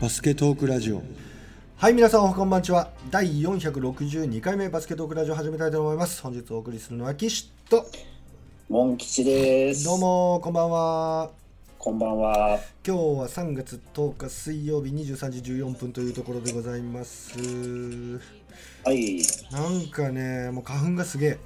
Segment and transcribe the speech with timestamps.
[0.00, 1.02] バスケトークラジオ
[1.76, 7.84] はい皆さんおはこんばんちは第462回目バスケトークラジオ始めたいと思います本日お送りするのは岸と
[8.70, 9.84] モン吉です。
[9.84, 9.98] どう。
[9.98, 11.30] もこんばんは
[11.78, 12.60] こんばんは。
[12.86, 17.38] 今日は3月10日水曜日23時14分というところでございます
[18.82, 19.20] はい。
[19.50, 21.38] なんかねもう花粉がすげえ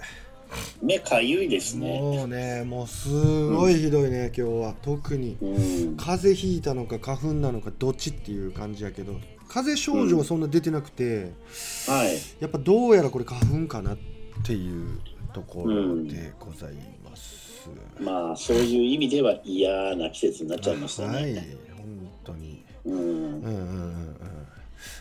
[0.83, 1.99] 目かゆいですね。
[2.01, 5.97] もうねもうすごいひどいね、今日は特にうん。
[5.97, 9.15] 風邪ひいたのか花粉なのかどっちっていう感じやけど
[9.49, 11.33] 風邪症状はそんな出てなくて、
[11.87, 12.19] はい。
[12.41, 13.99] やっぱどうやらこれ花粉かなっ
[14.45, 15.01] ていう
[15.33, 16.75] ところでござい
[17.05, 17.69] ます、
[18.01, 21.57] まあそういう意味では嫌な季節になっちゃいましたはいね。
[21.77, 21.87] 本
[22.25, 22.93] 当にうん。
[22.93, 24.17] うんうんうんうん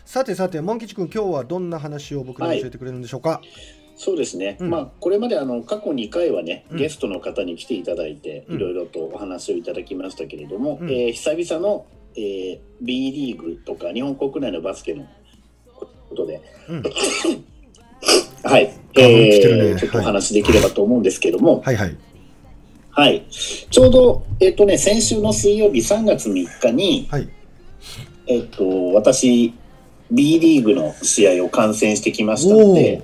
[0.06, 3.42] さてさてモン吉君今日はどんな話を僕に教えてくれるんでしょうか、
[3.96, 4.58] そうですね。
[4.60, 4.70] うん。
[4.70, 6.78] まあこれまであの過去2回はね、うん。
[6.78, 8.56] ゲストの方に来ていただいて、うん。
[8.58, 10.90] いろいろとお話をいただきましたけれども、うん。
[10.90, 15.06] えー久々の、えー B リーグとか日本国内のバスケの
[16.10, 16.84] ことで、うん。
[18.44, 18.74] はい。
[18.96, 21.76] えーちょっとお話できればと思うんですけども、はい。
[21.76, 21.98] はい。
[22.96, 23.26] はい。
[23.30, 27.28] ちょうど、えっ、とね、先週の水曜日3月3日に、はい。
[28.28, 29.52] えっ、と、私、
[30.12, 33.02] B リーグの試合を観戦してきましたので、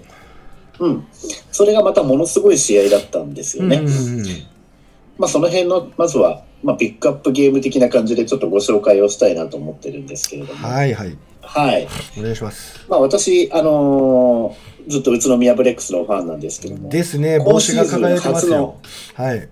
[0.80, 1.08] うん。
[1.52, 3.78] それがまたものすごい試合だったんですよね。
[3.78, 4.26] うんうんうん
[5.18, 10.68] まあ、その辺の、まずは、まあ、ピックアップゲーム的な感じでちょっとご紹介をしたいなと思ってるんですけれども。
[10.68, 11.88] はいはいはい。
[12.18, 18.80] お願いしますまあ、私、あのーずっと宇都宮ブレックスのファンなんですけども、ですね帽子が輝いてますよ
[19.14, 19.48] はい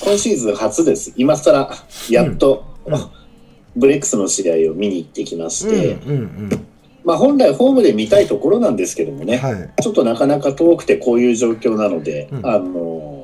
[0.00, 1.12] 今シーズン初です。
[1.16, 1.70] 今更、
[2.10, 3.10] やっと、うんうん
[3.76, 6.66] ブレックスの試合を見に行ってきまして、うんうん
[7.04, 9.82] まあ本来ホームで見たいところなんですけどもね、うんはい。
[9.82, 12.46] ちょっとなかなか遠くてこういう状況なので、うん。
[12.46, 13.22] あの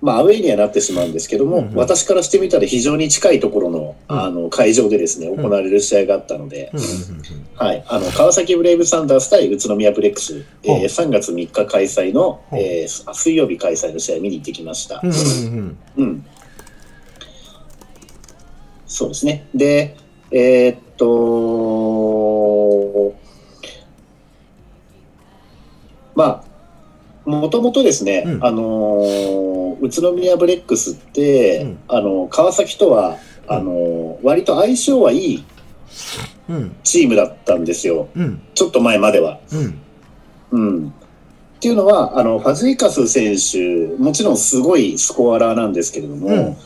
[0.00, 1.74] まあアウェイにはなってしまうんですけども、うんうん。
[1.74, 4.20] 私からしてみたら非常に近いところの,、うん。
[4.20, 5.36] あの会場でですねん。
[5.36, 6.70] 行われる試合があったので、
[7.56, 15.00] はい、あの川崎ブレイブサンダース対宇都宮ブレックス、えーほう3月3日開催の、えー水曜日開催の試合見に行ってきました。
[15.02, 16.04] うんうんうん。
[16.04, 16.26] うん。
[18.86, 19.48] そうですね。
[19.54, 19.96] で、
[20.30, 22.48] えーっと、
[26.14, 28.44] まあ、もともとですね、うん。
[28.44, 29.38] あのー
[29.80, 31.78] 宇都宮ブレックスって、うん。
[31.88, 35.44] あの川崎とは、あのー割と相性はいい
[36.48, 36.76] うん。
[36.82, 38.08] チームだったんですよ。
[38.16, 38.42] うん。
[38.54, 39.38] ちょっと前までは。
[39.52, 39.78] うん。
[40.50, 40.88] うん。
[40.88, 46.56] っていうのは、あの、ファジーカス選手、もちろんすごいスコアラーなんですけれども、うん。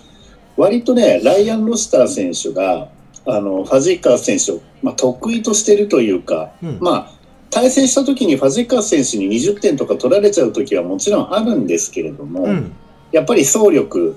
[0.57, 2.89] 割とね、ライアン・ロスター選手が、
[3.27, 6.79] あの、ファジーカス選手を、まあ、得意としてるというか、うん。
[6.81, 7.11] まあ、
[7.51, 12.73] 対戦した時にファジーカス選手に20点とか取られちゃう時はもちろんあるんですけれども、うん。
[13.13, 14.17] やっぱり走力、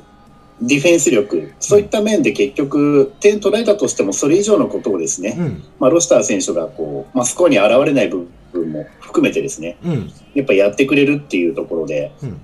[0.61, 5.63] ディフェンス力、そういった面で結局、点取られたとしてもそれ以上のことをですね、うん。
[5.79, 10.11] まあ、ロスター選手がこう、まあ、スコアに現れない部分も含めてですね、うん。
[10.33, 12.41] やっぱやってくれるっていうところで、うん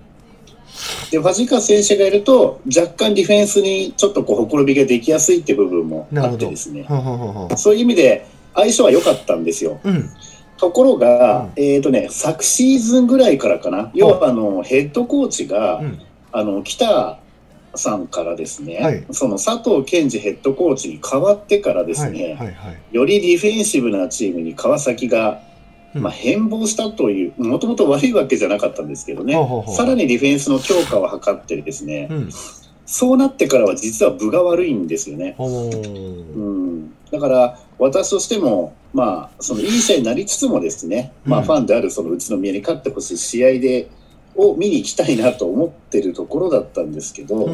[1.11, 6.85] でファジーカス選手がいると、若干ディフェンスにちょっとこうほころびができやすいって部分もあってですね、
[7.57, 9.79] そういう意味で相性は良かったんですよ。
[9.83, 10.09] うん。
[10.57, 11.63] ところが、うん。
[11.63, 15.99] えっ、とね、昨シーズンぐらいからかな、要はあのヘッドコーチが、うん。
[16.33, 17.19] あの北
[17.75, 19.05] さんからですね、はい。
[19.11, 22.35] その佐藤健二ヘッドコーチに変わってからですね、はい。
[22.35, 22.53] はい。
[22.53, 22.77] はい。
[22.91, 25.50] よりディフェンシブなチームに川崎がうん
[25.93, 29.35] まあ、変貌したという、もともと悪いわけじゃなかったんですけどね、
[29.75, 32.29] さらにディフェンスの強化を図ってですね、うん。
[32.85, 35.35] そうなってからは実は分が悪いんですよね。
[35.37, 35.75] ほう。
[35.75, 41.45] うん、だから私としても、まあ、そのいい試合になりつつもですね、まあ、うん。
[41.45, 43.89] ファンであるその宇都宮に勝ってほしい試合で
[44.35, 47.47] を見に行きたいなと思ってるところだったんですけど、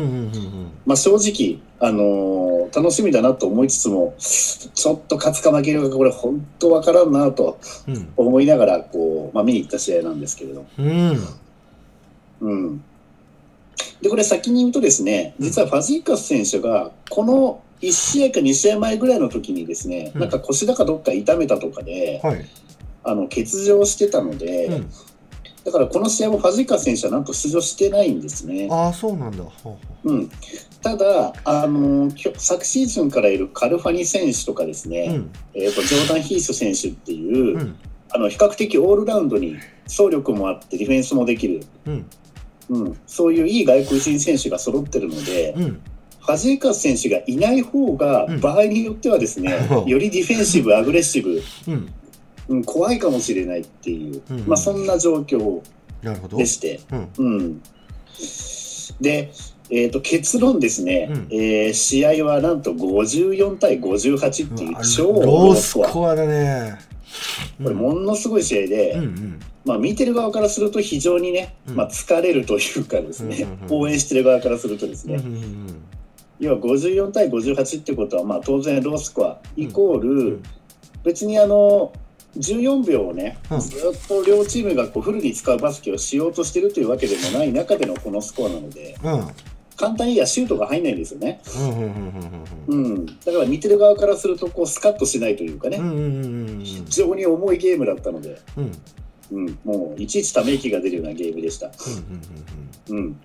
[0.86, 8.14] まあ、正直、あのー楽しみだなと思いつつもちょっと勝つか負けるかこれ本当わからんなとうん。
[8.18, 11.18] 思いながらこう、まあ、見に行った試合なんですけれど、うん。
[12.40, 12.84] うん、
[14.02, 20.22] でこれ先に言うとですね実はファジーカス選手がこの1試合か2試合前ぐらいの時にですね、うん。
[20.22, 22.46] なんか腰だかどっか痛めたとかではい。
[23.04, 24.90] あの欠場してたので、うん
[25.68, 28.70] だからこの試合もファジーカス選手はなんと出場してないんですね。
[28.72, 29.44] ああそうなんだ。
[29.44, 30.30] ほうん、
[30.82, 35.32] ただ、あのきょ昨シーズンからいるカルファニ選手とかですね、ううん。
[35.56, 37.76] えー、とジョーダン・ヒース選手っていう、うん。
[38.12, 42.06] あの比較的オールラウンドに走力もあってディフェンスもできる、うん。
[42.70, 45.82] うん、そういういい外国人選手が揃ってるので、うん。
[46.22, 48.40] ファジーカス選手がいない方がうん。
[48.40, 49.86] 場合によってはですね、 う。
[49.86, 51.44] んよりディフェンシブ、アグレッシブ、
[52.48, 55.62] うんうん、怖いかもしれないっていう、うんまあ、そんな状況
[56.36, 57.10] でして、うん。
[57.18, 57.62] うん、
[59.02, 59.32] で、
[59.70, 61.28] えー、と結論ですね、うん。
[61.32, 66.16] えー試合はなんと54対58っていううん超ロローーススコア。
[66.16, 66.78] だね。
[67.62, 69.40] これものすごい試合で、うんうん。
[69.66, 71.76] まあ、見てる側からすると非常にね、うん。
[71.76, 75.84] まあ、疲れるというかですね、うんうんうん応援してる側からするとですね、うんうんうん
[76.40, 80.44] 要は54対58ってことは、まあ、当然ロースコアイコール、うん。
[81.04, 81.92] 別にあの
[82.38, 83.60] 14秒をね、うん。
[83.60, 89.20] ずっと両チームがこうフルに使うバスケをしようとしてるというわけでもない中でのこのスコアなのでうん。
[89.20, 89.28] うん
[89.78, 91.40] 簡単に言えばシュートが入んないんですよね、
[93.24, 95.78] だから見てる側からするとこうスカッとしないというかね、
[96.64, 98.64] 非常に重いゲームだったので、うん。
[98.64, 99.48] うん。
[99.48, 101.70] うん、もういちいちため息が出るようなゲームでした。
[102.90, 103.20] うん、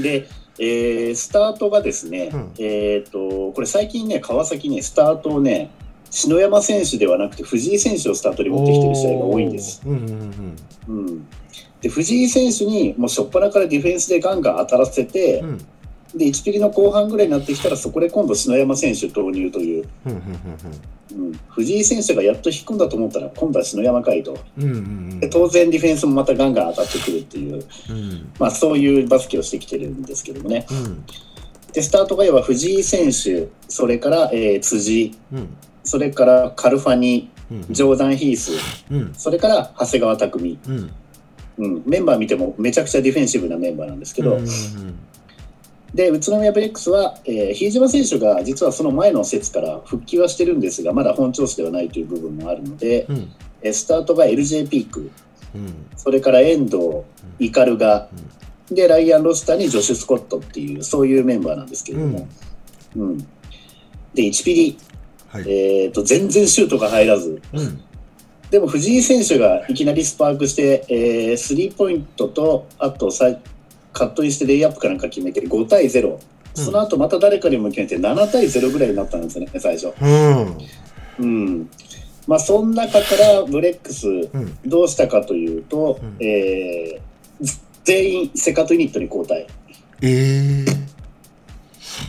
[0.00, 0.28] で、
[0.60, 2.52] えースタートがですね、うん。
[2.58, 5.70] えっ、と、これ最近ね、川崎ね、スタートをね、
[6.10, 9.82] 篠山選手ではなくて藤井選手をスタートに持ってきてる試合が多いんです。
[9.84, 10.08] うんうん
[10.88, 11.28] うんうん、
[11.80, 15.58] で、藤井選手にもう初っ端からディフェンスでガンガン当たらせて、うん。
[16.14, 20.22] で、1ピリの後半ぐらいになってきたら、そこで今度篠山選手投入という、うん
[21.48, 24.38] 藤井選手がやっと引くんだと思ったら、今度は篠山かいと。
[24.56, 28.32] で当然ディフェンスもまたガンガン当たってくるっていう、うん。
[28.38, 30.66] まあそういうバスケをしてきてるんですけどもね。
[30.70, 31.04] うん。
[31.72, 35.48] で、スタートがいわば藤井選手、それから、えー辻、うん
[35.88, 38.52] それからカルファニ、うんジョーダン・ヒース、
[38.90, 39.14] うん。
[39.14, 40.90] それから長谷川匠、うん。
[41.56, 44.98] うん、メンバー見てもめちゃくちゃディフェンシブなメンバーなんですけど、うんうん
[45.94, 53.32] で、宇都宮ブレックスは、えー比江島選手が実はその前の節から復帰はしてるんですが、まだ本調子ではないという部分もあるので、うん。
[53.62, 55.10] えースタートが LJ ピーク、
[55.54, 55.86] うん。
[55.96, 56.78] それから遠藤、
[57.38, 58.08] イカルガ、
[58.70, 62.28] で、ライアン・ロスターにジョシュ・スコットっていう、そういうメンバーなんですけれども、
[62.96, 63.18] うん。
[64.14, 64.78] で、1ピリ、
[65.28, 67.82] はいえっ、と、全然シュートが入らず、うん
[68.50, 73.26] でも藤井選手がいきなりスパークして、えースリーポイントと、あとさ
[73.92, 76.18] カットインしてレイアップかなんか決めて5対0。
[76.54, 79.92] その後また誰かにも決めて7対0ぐらいになったんですよね、最初。
[80.00, 80.58] うん
[81.18, 81.70] うん。
[82.26, 87.08] まあ、その中からブレックス、うんどうしたかというと、うんえー
[87.84, 89.46] 全員セカンドユニットに交代。
[90.02, 90.87] ええ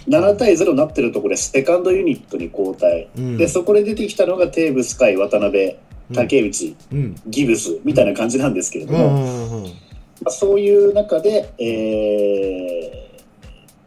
[0.07, 3.09] 7対0になってるところでセカンドユニットに交代。
[3.17, 3.37] うん。
[3.37, 5.75] で、そこで出てきたのがテーブス海、渡辺、
[6.13, 7.15] 竹内、うん。
[7.27, 9.69] ギブスみたいな感じなんですけれどうも、ま
[10.27, 13.09] あ、そういう中で、えー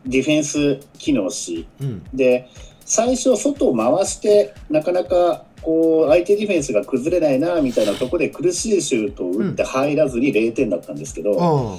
[0.05, 2.03] ディフェンス機能し、うん。
[2.13, 2.49] で、
[2.85, 11.79] 最初、外を回して、なかなかこう相手ディフェンスが崩れないなみたいなところで苦しいシュートを打って入らずに0点だったんですけど、あ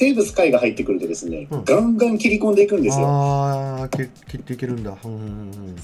[0.00, 1.64] テーブス海が入ってくるとですね、うん。
[1.64, 3.06] ガンガン切り込んでいくんですよ。
[3.06, 4.96] ああ切切っていけるんだ。
[5.04, 5.76] うんうん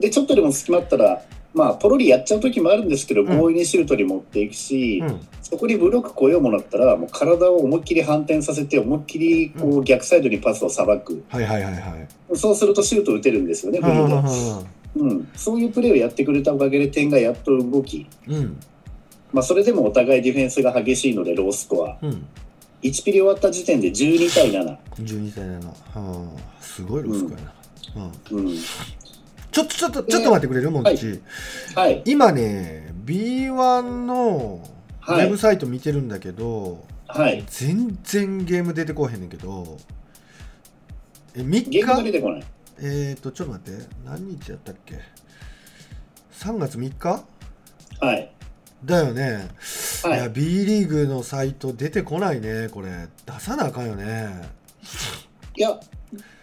[0.00, 1.22] で、ちょっとでも隙間あったら、
[1.54, 3.26] まあ、ポロリやっちゃう時もあるんですけど、ん。
[3.28, 5.06] 強引にシュートに持っていくし、うん。
[5.06, 11.22] うんそこにブロック来ようもなったら、もう体を思いっきり反転させて、思いっきりこうう逆サイドにパスをさばく。
[11.28, 11.78] はいはいはいは
[12.32, 12.36] い。
[12.36, 14.66] そうするとシュート打てるんですよね、フうんリーで。
[14.96, 18.58] うん、そういうプレーをやってくれたおかげで点がやっと動き、うん。
[19.32, 21.96] まあ、それでもお互いディフェンスが激しいのでロースコア。
[22.02, 22.26] うん
[22.84, 24.76] 1ピリ終わった時点で12対7。
[24.96, 27.54] 12対7はあすごいロスコやな。
[28.30, 28.46] うん。
[28.46, 28.56] うん、
[29.50, 30.70] ちょっとちょっとちょっと待ってくれる？
[30.70, 31.20] もんち
[31.74, 32.02] はい。
[32.04, 34.60] 今ね B1 の
[35.08, 35.26] ウはい。
[35.26, 37.42] ェブサイト見てるんだけどはい。
[37.46, 39.78] 全然ゲーム出てこへんねんけど
[41.34, 42.44] え3ゲームが出日てこない。
[42.78, 43.86] えっ、ー、とちょっと待って。
[44.04, 45.00] 何日やったっけ
[46.32, 47.24] ？3月3日？
[48.00, 48.30] はい。
[48.84, 49.48] だよね、
[50.04, 50.18] い、はい。
[50.20, 53.08] や B リーグのサイト出てこないねこれ。
[53.26, 54.42] 出さなあかんよね。
[55.56, 55.80] いや、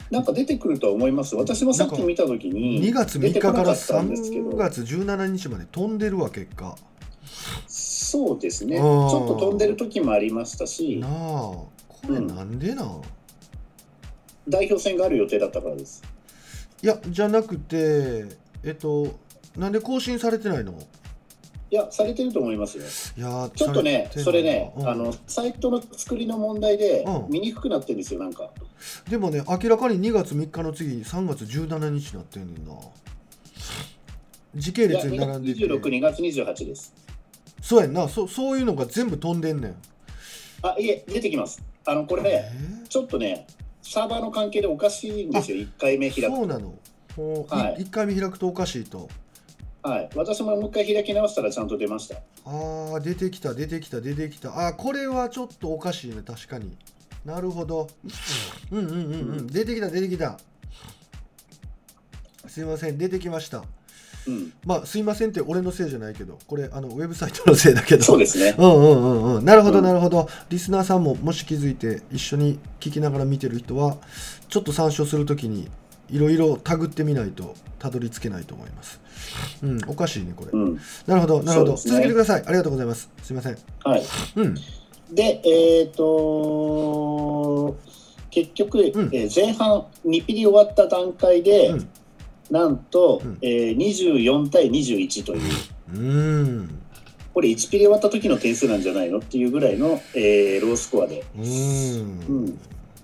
[0.10, 1.36] なんか出てくるとは思います。
[1.36, 6.76] 私もさっき見たときに、2月3日からなったんですけ3ど、月17日まで飛んでるわ結果。
[7.68, 8.78] そうですね。
[8.78, 10.98] ちょっと飛んでる時もありましたし。
[10.98, 11.70] なあ、こ
[12.10, 13.02] れなんでなん、
[14.50, 16.02] 代表戦がある予定だったからです。
[16.84, 18.26] いやじゃなくて
[18.64, 19.20] えっと
[19.56, 20.74] なんで更新されてないの？
[21.72, 22.84] いや、されてると思いますよ。
[23.18, 24.90] いやちょっとね、それね、うん。
[24.90, 27.32] あの、サイトの作りの問題でうん。
[27.32, 28.50] 見にくくなってるんですよ、なんか。
[29.10, 32.74] でもね明らかに2月3日の次3月17日になってんねんな。
[34.54, 35.66] 時系列に並んでて。
[35.66, 36.94] 26、2月28です。
[37.62, 38.10] そうやんな。
[38.10, 39.76] そそういうのが全部飛んでんねん。
[40.64, 41.64] あ、いえ、出てきます。
[41.86, 43.48] あの、これえね、ちょっとね、
[43.82, 46.36] サーバーの関係でおかしいんですよ、1回目開くと。
[46.36, 46.76] そうなの。
[47.16, 47.84] ほういはい。
[47.84, 49.10] 1回目開くとおかしいと
[49.84, 50.10] はい。
[50.16, 52.18] 私ももう一回開き直したらちゃんと出ました。
[52.46, 54.68] あー出てきた出てきた出てきた。
[54.68, 56.22] あーこれはちょっとおかしいね。
[56.26, 56.78] 確かに。
[57.26, 57.88] なるほど。
[58.72, 58.98] うんうんうんう
[59.42, 59.48] ん。
[59.48, 60.38] 出てきた出てきた。
[62.48, 62.98] すいません。
[62.98, 63.64] 出てきました。
[64.28, 66.38] うん、まあすいませんって俺のせいじゃないけど。
[66.46, 68.04] これあのウェブサイトのせいだけど。
[68.04, 68.56] そうですね。
[68.56, 69.46] うんうんうんうん。
[69.46, 69.86] なるほどうん。
[69.86, 73.98] なるほど、リスナーさんももし気づいて一緒に聞きながら見てる人は
[74.48, 75.72] ちょっと参照するときに
[76.12, 79.00] いろいろタグってみないとたどり着けないと思います。
[79.64, 81.78] うんおかしいねこれ、うん、なるほどなるほど、ね。
[81.78, 82.44] 続けてください。
[82.46, 83.10] ありがとうございます。
[83.24, 83.58] すいません。
[83.84, 84.04] はい。
[84.36, 84.56] うん。
[85.14, 87.76] で、えっ、と
[88.30, 89.10] 結局、うん。
[89.14, 91.90] えー前半2ピリ終わった段階で、うん。
[92.50, 93.38] なんと、うん。
[93.42, 95.42] えー24対21という、
[95.94, 96.82] うーん。
[97.34, 99.20] これ1ピリ終わった時の点数なんじゃないの？
[99.20, 101.24] っていうぐらいの、えーロースコアで。
[101.38, 102.06] うーん。
[102.28, 102.60] うん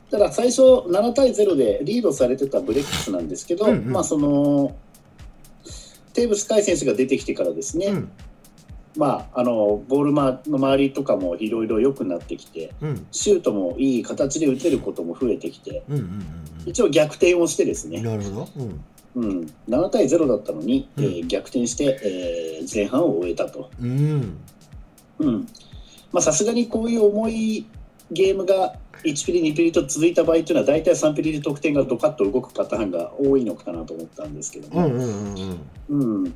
[0.09, 3.91] ただ最初7対0でリードされてたブレックスなんですけど、うんうん。
[3.91, 4.75] まあその
[6.13, 8.11] テーブス海選手が出てきてからですね、うん。
[8.95, 13.07] まああのボールまの周りとかもいろいろ良くなってきてうん。
[13.11, 16.25] シュートもいい形で打てることも増えてきてうんうん
[16.65, 18.49] 一応逆転をしてですね、うんなるほど。
[18.57, 18.81] うん。
[19.15, 21.03] うん、7対0だったのに、うん。
[21.03, 23.69] えー逆転して、えー前半を終えたと。
[23.81, 24.37] うん。
[25.19, 25.47] うん。
[26.13, 27.67] まあさすがにこういう重い
[28.11, 36.23] ゲームが1ピリ2ピリと続いた場合というのは大体3ピリで得点がドカッと動くパターンが多いのかなと思ったんですけども、うんうんうんうん。
[36.23, 36.33] うん。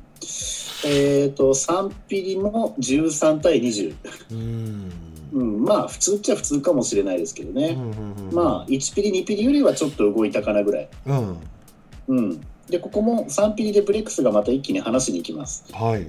[0.84, 3.94] えー、と3ピリも13対20、
[4.30, 4.92] うん。
[5.32, 11.36] うん、まあ普通っちゃ普通かもしれないですけどね、うんうんうんまあ1ピリ2ピリよりはちょっと動いたかなぐらい、うん。
[12.08, 15.64] うん、でここも3ピリでブレックスがまた一気に離しに行きます。
[15.72, 16.06] はい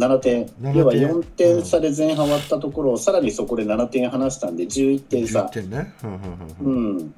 [0.00, 0.76] 7点7点。
[0.76, 5.42] 要は4点差で前半終わったところをさらにそこで7点離したんで11点差。
[5.42, 5.94] 11点ね。
[6.02, 7.14] うんうんうんうん、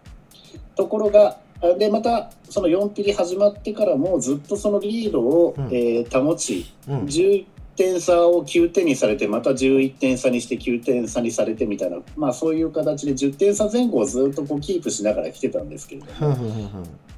[0.75, 5.67] ところがあでまたその4ピリ始まってからもずっとそのリードを、うん。
[5.67, 6.99] えー保ちうん。
[7.05, 7.47] 11
[7.77, 16.51] 点差を9点にされてまた11点差にして9点差にされてみたいな、まあ、そういう形で10点差前後をずっとこうキープしながら来てたんですけれども、うんうん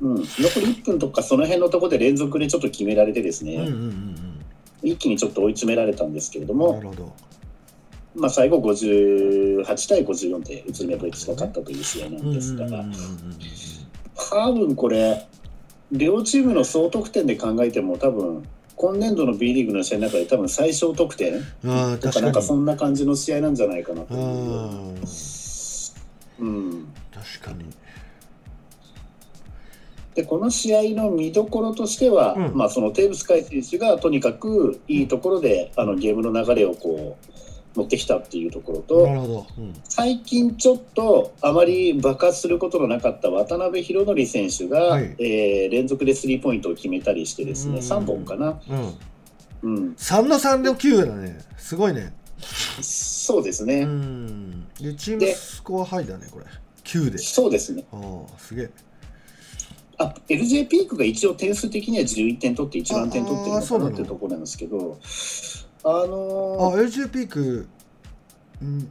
[0.01, 4.34] うんうん、残り1分とかその辺のところで連続でちょっと決められてですね、うんうんうん
[4.85, 7.13] 一気にちょっと追い詰められたんですけれども、るほど。
[8.15, 12.67] まあ、最後58対54で宇都宮ブレックスが勝ったという試合なうんですが。
[14.31, 15.27] 多分これ
[15.91, 21.41] 両チームの総得点で考えても多分今年度の B リーグの試合の中で多分最小得点。
[22.01, 25.01] とかなんかそんな感じの試合なんじゃないかなとういう、ん
[26.39, 27.65] うん、確かに
[30.15, 32.55] でこの試合の見どころとしては、うん。
[32.55, 37.17] まあ、そのテーブス海選手がとにかくいいところであのゲームの流れをこ
[37.75, 39.47] う持ってきたっていうところとなるほど。
[39.59, 39.75] うん。
[39.85, 45.17] 最近ちょっとあまり爆発することのなかった渡辺裕則選手が、はい。
[45.19, 47.81] えー連続でスリーポイントを決めたりしてですね、うん。
[47.81, 48.61] 3本かな。
[49.63, 49.75] うん。
[49.77, 49.95] うん。
[49.95, 51.39] 3の3で9だね。
[51.57, 52.13] すごいね。
[52.81, 54.69] そうですうね、ん。
[54.75, 56.45] でチームスコアハイだねこれ。
[56.85, 57.19] 9で。
[57.19, 57.85] そうですね。
[57.93, 58.71] ああすげえ
[59.99, 64.99] あ LJ ピークが一応点数的には11点取って1番点取ってるのかなっていうところなんですけど、
[65.85, 67.69] あのあー LG ピーク、
[68.61, 68.91] うん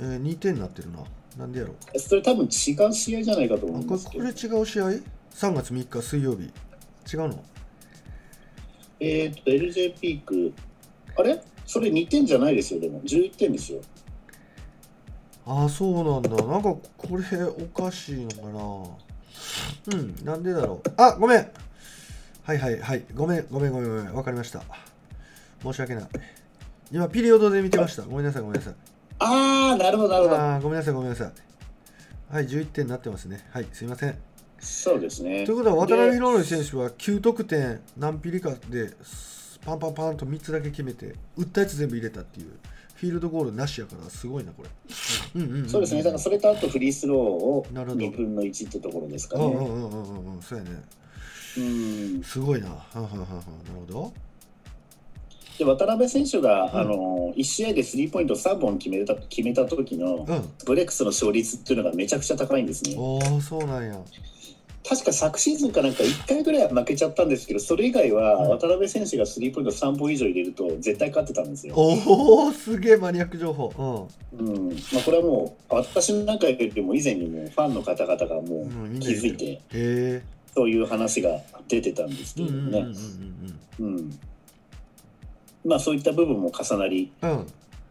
[0.00, 0.98] えー、2点になってるな。
[1.38, 1.98] なんでやろう？
[1.98, 2.50] それ多分違う
[2.92, 4.24] 試合じゃないかと思あうんですけど。
[4.24, 5.02] これこれ、違う試合 ?3
[5.54, 6.42] 月3日水曜日。
[7.12, 7.42] 違うの？
[9.00, 10.52] えっ、と、LJ ピーク、
[11.16, 11.42] あれ？
[11.66, 13.00] それ2点じゃないですよ、でも。
[13.00, 13.80] 11点ですよ。
[15.46, 16.30] ああそうなんだ。
[16.30, 19.03] なんかこれおかしいのかな
[19.92, 20.90] うんなんでだろう。
[20.96, 21.48] あごめん。
[22.42, 23.04] はいはいはい。
[23.14, 24.14] ごめんごめんごめんごめん。
[24.14, 24.62] わかりました。
[25.62, 26.08] 申し訳ない。
[26.92, 28.02] 今ピリオドで見てました。
[28.02, 28.74] ごめんなさいごめんなさい。
[29.18, 30.36] あー、なるほど、なるほど。
[30.36, 31.32] あーごめんなさいごめんなさい。
[32.34, 33.46] はい11点になってますね。
[33.50, 34.18] はいすいません。
[34.60, 35.44] そうですね。
[35.44, 35.56] という。
[35.58, 38.92] ことは渡辺で裕則選手は9得点何ピリかで
[39.64, 42.52] パンパンパンと3つだけ決めて打ったやつ全部入れたっていう
[42.94, 44.68] フィールドゴールなしやからすごいなこれ。
[45.34, 45.68] うんうんんん。
[45.68, 49.44] そうですね、だからそれとあとフリースローをなるほど2分の1ってところですかね。
[49.44, 50.70] うんうんうんうんうんうんそうやね。
[51.58, 52.22] うん。
[52.22, 52.68] すごいな。
[52.68, 53.40] はんはんはんはんなる
[53.86, 54.12] ほど。
[55.58, 60.48] で渡辺選手が、うんあの1試合でスリーポイント3本決めた決めた時のうん。
[60.64, 62.94] ブレックスの勝率っていうのがめちゃくちゃ高いんですね。
[62.96, 63.98] おおそうなんや
[64.86, 68.48] 確か昨シーズンかなんか1回ぐらいは負けちゃったんですけどそれ以外はうん。
[68.50, 71.74] 渡辺選手がスリーポイント3本以上入れると絶対勝ってたんですよ。
[71.74, 74.08] おおすげえマニアック情報。
[74.38, 74.68] うん。
[74.92, 80.22] まあ、これはもう私なんかよりも以前にもファンの方々がもう気づいて
[80.54, 82.86] そういう話が出てたんですけどうんうんね。
[83.80, 84.18] うん
[85.64, 87.30] まあそういった部分も重なり、うん。
[87.30, 87.46] うん。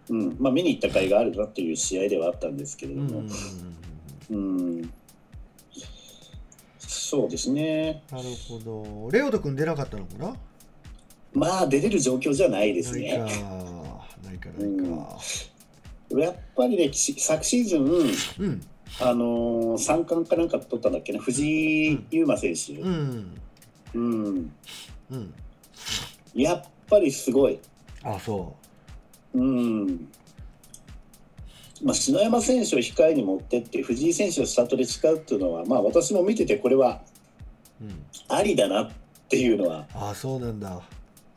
[0.10, 3.30] うんまあ、見に行った甲斐があるなという試合ではあったんですけれどうんうんうんも
[4.30, 4.78] う、ん。
[4.78, 4.94] うん
[7.04, 8.02] そうですね。
[8.12, 9.12] なるほど。
[9.12, 10.36] レオト君出なかったのかな？
[11.34, 13.26] まあ出れる状況じゃないですないか。
[13.26, 13.32] ね。
[14.24, 15.20] ないかないか。
[16.20, 17.86] やっぱりねし昨シーズン
[18.40, 18.62] うん。
[19.02, 21.20] あのー三冠かなんか取ったんだっけな？
[21.20, 23.38] 藤井優馬選手、うん。
[23.96, 24.52] うん。
[25.12, 25.34] うん。
[26.34, 27.60] やっぱりすごい。
[28.04, 28.56] あそ
[29.34, 30.08] うん。
[31.84, 37.02] まあ、篠山選手を控えに持ってって藤井選手をスタートで使うっていうのは、まあ、私も見ててこれは
[37.82, 38.92] う、うん、ありだなっ
[39.28, 40.82] ていうのはあそうなんだ。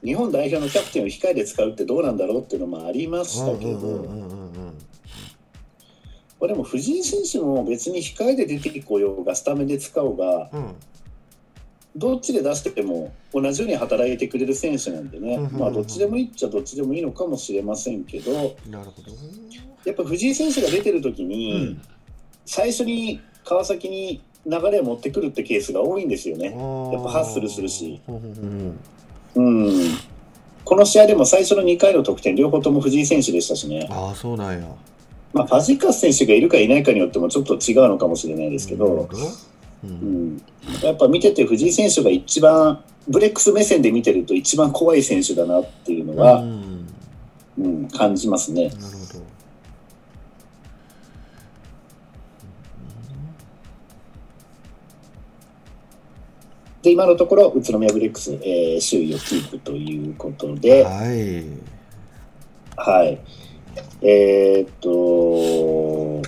[0.05, 4.79] 日本代表のキャプテンを控えで使うってどうなんだろうっていうのもありましうんたけど、うんうんうんうんうん。
[6.39, 10.75] これも藤井選手も別に控えで出てこようがスタメンで使おうがうん。
[11.97, 15.59] どっちで出しても同じように働いてくれる選手なんでね、うんうんうん。
[15.59, 18.33] まあどっちでもいいっちゃどっちでもいいのかもしれませんけど。
[18.69, 19.11] なるほど
[19.87, 21.81] やっぱ藤井選手が出てる時うに、ん。
[22.45, 26.47] 最初に川崎に流れを持ってくるってケースが多いんですよね。
[26.47, 26.55] やっ
[27.05, 28.01] ぱハッスルするし。
[28.07, 29.97] うん
[30.65, 34.67] この試合でも最初の2回の得点両方とも藤井選手でしたしね、ああそうなんや。
[35.33, 39.09] まあ、ファジーカス選手がいるかいないかによってもちょっと違うのかもしれないですけど、
[39.85, 40.35] ううん。
[40.37, 40.43] ん、
[40.83, 46.89] やっぱ見てて藤井選手が一番ブレックス目線で見てると一番怖い選手だなっていうのうは、ん。
[47.59, 48.69] うん感じますね。
[48.69, 48.96] なる
[56.87, 61.45] で今のところ宇都宮ブレックス、えー首位をキープということで、はい。
[62.77, 63.19] はい。
[64.03, 66.23] えーっと、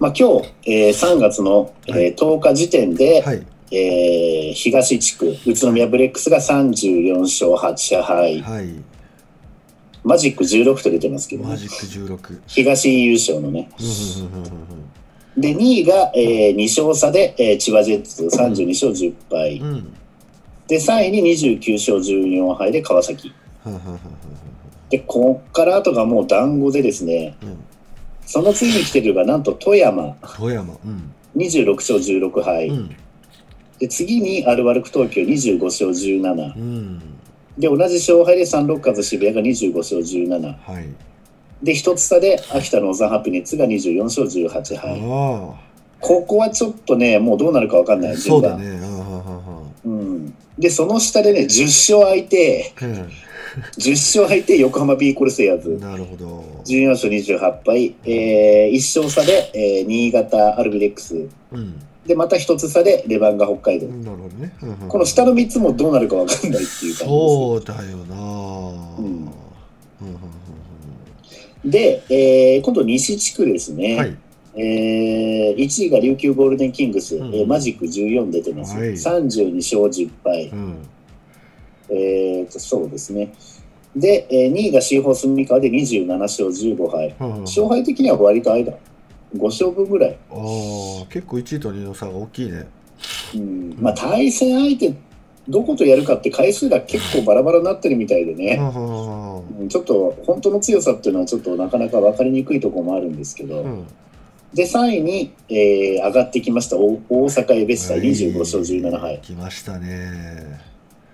[0.00, 2.14] まあ、今日、えー3月の、えーはい。
[2.16, 3.46] 10日時点で、はい。
[3.70, 8.68] えー東地区、宇都宮ブレックスが34勝8敗、はい。
[10.02, 13.70] マジック16と出てますけど、ね、マジック16東優勝のね。
[15.36, 19.58] で、2位が、え2勝差で、えー千葉ジェッツ32勝10敗。
[19.58, 19.92] うん。
[20.66, 23.32] で、3位に29勝14敗で川崎。
[24.90, 27.56] で、こっから後がもう団子でですね、うん。
[28.26, 30.16] その次に来てるのがなんと富山。
[30.36, 30.76] 富山。
[30.84, 31.12] うん。
[31.36, 32.68] 26勝16敗。
[32.68, 32.96] うん。
[33.78, 37.00] で次にアルバルク東京25勝17うん。
[37.58, 40.86] で同じ勝敗でサンロッカーズ渋谷が25勝17はい
[41.62, 45.00] で一つ差で秋田のオザンハピネッツが24勝18敗。
[45.02, 45.54] あ
[46.00, 48.12] ここはちょっとねもうどうなるか分かんない。
[48.12, 52.72] あそうだ順ねでその下でね10勝相手
[53.78, 55.70] 10勝相手横浜ビーコルセイヤーズ。
[55.70, 56.44] うんなるほど。
[56.64, 61.28] 14勝28敗、えー、1勝差で、えー新潟アルビレックス。
[61.52, 61.82] うん。
[62.06, 64.52] でまた一つ差でレバンガ北海道、なるほどね。
[64.62, 64.88] うんうん。
[64.88, 68.16] この下の3つもどうなるか分かんないっていう感じですそうだよな。
[68.16, 69.04] うん。
[69.04, 69.32] うん
[70.02, 70.39] うん
[71.64, 74.16] で、えー今度西地区ですね、うんはい。
[74.56, 77.34] えー1位が琉球ゴールデンキングス、うん。
[77.34, 78.90] えーマジック14出てます、はい。
[78.92, 80.74] 32勝10敗、うん。
[81.90, 83.32] えーとそうですね。
[83.94, 87.14] で、えー2位がシーホース三河で27勝15敗。
[87.20, 87.40] うんうん。
[87.42, 88.72] 勝敗的には割と間。
[89.36, 92.66] 5勝分ぐらい、ああ結構1位と2位の差が大きいね。
[93.36, 93.76] うん。
[93.80, 94.92] まあ、対戦相手
[95.50, 98.56] どことやるかって回数が結構バラバラになってるみたいでね、
[99.68, 103.86] ちょっと本当の強さっていうのはちょっとなかなか分かりにくいところもあるんですけど、うん。
[104.54, 106.76] で3位に、えー上がってきました。
[106.76, 109.18] 大大阪エベッサ25勝17敗。
[109.20, 110.60] 来ましたね。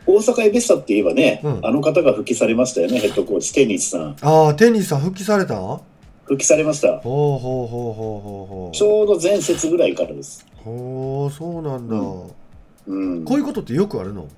[0.07, 1.61] 大阪エベッサって言えばね、うん。
[1.67, 4.17] あの方が復帰されましたよねヘッドコーチテニスさん。
[4.21, 5.55] ああテニスさん復帰された？
[5.59, 5.81] ん
[6.25, 6.99] 復帰されました。
[6.99, 8.75] ほうほうほうほうほうほう。
[8.77, 12.31] ちょうど前節ぐらいからです、ほうそうなんだ、う
[12.87, 14.29] うん、こういうことってよくあるの？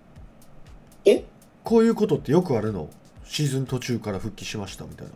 [1.05, 1.25] え？
[1.65, 2.89] こういうことってよくあるの？
[3.25, 5.13] シーズン途中から復帰しましたみたいな。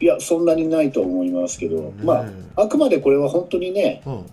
[0.00, 2.04] いやそんなにないと思いますけど、ねえ。
[2.04, 2.14] ま
[2.56, 4.26] ああくまでこれは本当にねうん。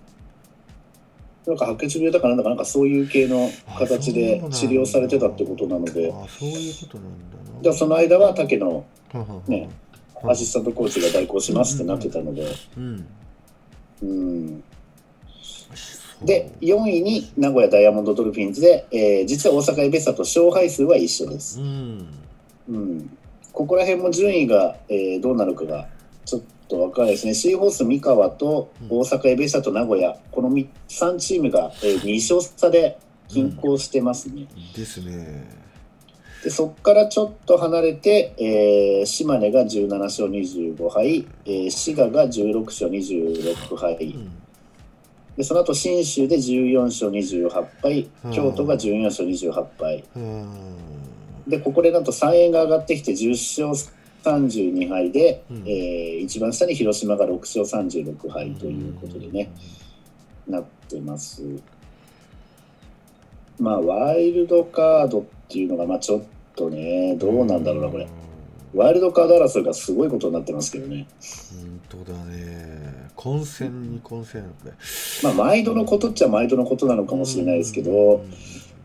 [1.48, 6.12] なんか白血病だかなんだかなんかそういう系の形で治療されてたってことなので。
[6.14, 7.38] あそういうことなんだ。
[7.56, 8.86] なでその間は竹の
[9.48, 9.70] ね
[10.24, 12.46] アシスタントコーチが代行しますってなってたので、
[12.78, 13.08] うん。
[14.02, 14.64] うん、
[15.42, 15.76] そう
[16.24, 21.60] で4位に名古屋ダイヤモンドドルフィンズで、えー実は大阪エベッサと勝敗数は一緒です。
[21.62, 22.08] う、ん。
[22.70, 23.18] うん、
[23.54, 25.88] ここら辺も順位が、えーどうなるかが
[26.26, 27.34] ちょっと分からないですね。
[27.34, 32.98] シーホース三河と大阪エベッサと名古屋この3チームが、え2勝差で
[33.30, 35.58] 均衡してますね、ですね。
[36.44, 44.32] でそこからちょっと離れて、えー島根が17勝25敗、えー滋賀が16勝26敗、うん
[45.40, 48.32] でその後信州で14勝28敗うん。
[48.34, 50.50] 京都が14勝28敗うん。
[51.48, 55.58] でここでなんと3円が上がってきて10勝32敗で、うん。
[55.60, 59.50] えー一番下に広島が6勝36敗ということでね、
[60.46, 61.42] なってます。
[63.58, 66.24] まあワイルドカードっていうのがまあちょっ
[66.58, 68.10] とねどうなんだろうなこれ
[68.74, 71.08] ワイルドカード争いがすごいことになってますけどね。
[71.90, 73.10] 本当だね。
[73.16, 74.72] 混戦に混戦これ
[75.24, 78.24] まあ毎度のことっちゃ毎度のことなのかもしれないですけど、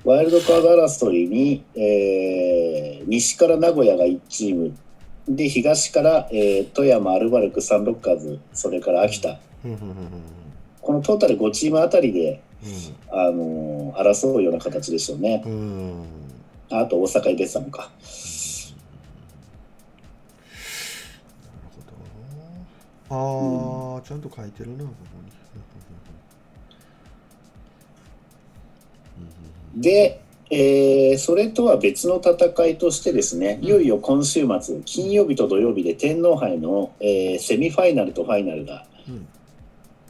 [0.05, 4.75] ワイルドカード争いに、えー西から名古屋が1チーム
[5.29, 9.39] で東から、えー富山アルバルクサンロッカーズそれから秋田。
[10.81, 13.19] このトータル5チームあたりで、うん。
[13.19, 15.43] あのー争うような形でしょうね。
[15.47, 16.05] うん。
[16.71, 17.91] あと大阪入れてたのか
[23.11, 24.87] ああ、ちゃんと書いてるなここ
[29.77, 29.81] に。
[29.83, 39.27] で、えーそれとは別の戦いとしてですね、いよいよ今週末、金曜日と土曜日で天皇杯の、えーセミファイナルとファイナルがうん。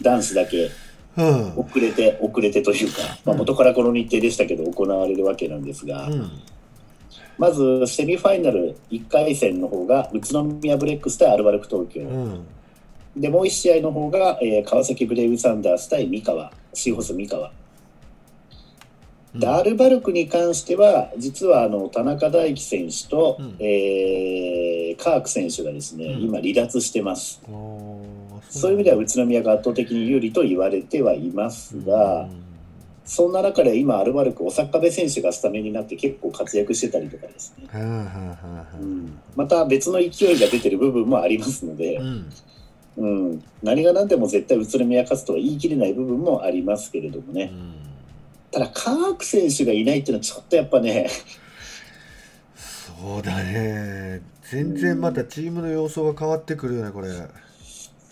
[0.02, 0.70] 男子だけ
[1.16, 1.58] うん。
[1.58, 6.30] 遅れて、遅れてというか、まあ、元からこの日程でしたけど、行われるわけなんですが、うん。
[7.38, 12.46] まずセミファイナル1回戦の方が宇都宮ブレックス対アルバルク東京、うん
[13.16, 17.52] でもう1試合の方が、えー川崎ブレイブサンダース対三河、シーホース三河。
[19.34, 23.56] でアルバルクに関しては、実はあの田中大輝選手と、うん。
[23.60, 26.22] えーカーク選手がですね、うん。
[26.22, 27.40] 今、離脱してます。
[28.48, 32.28] そういう意味では宇都宮が圧倒的に有利と言われてはいますが、
[33.04, 37.68] そんな中で今、アルバルク、小坂部選手がスタメンになって結構活躍してたりとかですね、
[38.80, 39.18] うん。
[39.34, 42.30] また別の勢いが出てる部分もありますのでう、ん
[42.96, 47.50] うん、何が何でも絶対宇都宮勝つとは言い切れない部分もありますけれどもね。
[47.52, 47.74] うん。
[48.50, 51.08] ただ、カーク選手がいないっていうのはちょっとやっぱね、
[52.54, 54.22] そうだね。
[54.50, 57.08] 全然またチームの様相が変わってくるよねこれ。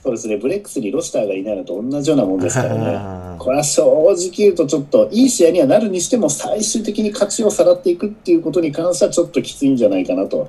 [0.03, 3.39] そうですね、ブレックスにロスターがいないのと同じようなもんですからね。
[3.39, 10.49] これは正直言うと、ちょっといい試合にはなるにしても、最終的に勝ちをさらっていくっていうことに関しては、ちょっときついんじゃないかなと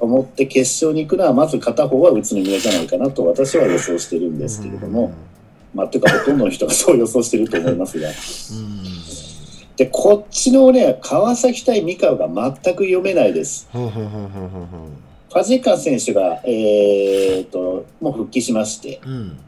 [0.00, 5.12] 思って、決勝に行くのは、まず片方は宇都宮じゃないかなと、私は予想してるんですけれども、
[5.74, 8.08] まあ、というか、ほとんどの人がそう予想してると思いますが。
[8.08, 8.14] うん。
[9.76, 13.68] で、こっちのね、川崎対三河が全く読めないです。
[13.72, 19.38] ファジーカー選手が、えー、ともう復帰しまして、うん。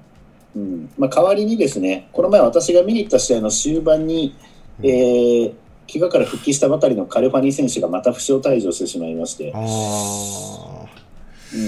[0.55, 0.91] うん。
[0.97, 4.37] まあ、代わりにですね、この前私が見に行った試合の終盤に、
[4.83, 5.53] えー
[5.93, 9.59] 怪我から復帰したばかりのカルファニー選手がまた負傷退場してしまいまして、あ
[11.55, 11.59] う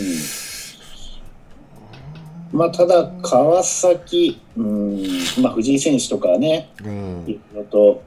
[2.57, 2.59] ん。
[2.59, 5.03] まあ、ただ、川崎、うん
[5.43, 6.91] まあ、藤井選手とかね、ーう
[7.27, 7.29] ん。
[7.29, 8.03] いろいろと、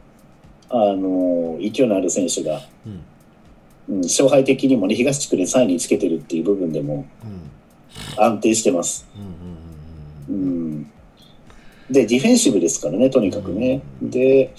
[0.69, 3.03] あの勢いのある選手が、うん。
[3.89, 7.51] うん、勝敗的にもね、東地区で3位につけてるっていう部分でもうん。
[8.23, 9.06] 安定してます。
[10.27, 10.41] うんうん。
[10.41, 10.45] う
[10.80, 10.91] ん
[11.89, 13.82] で、ディフェンシブですからね、とにかくね。
[14.02, 14.54] で、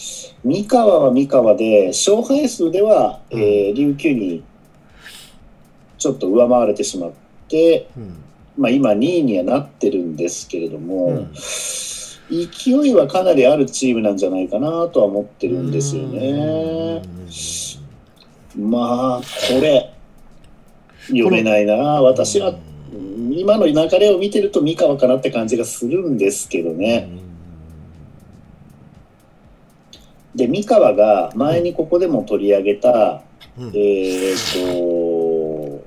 [0.44, 4.42] 三河は三河で、勝敗数では、えー琉球に
[5.98, 7.12] ちょっと上回れてしまっ
[7.48, 8.24] て、うん。
[8.56, 11.32] まあ、今2位にはなってるんですけれども、うん。
[12.30, 17.02] 勢いはかなりあるチームなんじゃないかなとは思ってるんですよね。
[18.56, 19.92] まあ、これ、
[21.08, 22.54] 読めないな、私は、
[23.36, 27.08] 今の流れを見てると三河かなって感じがするんですけどね。
[30.34, 33.22] で、三河が前にここでも取り上げた、
[33.58, 35.84] うんえー、と、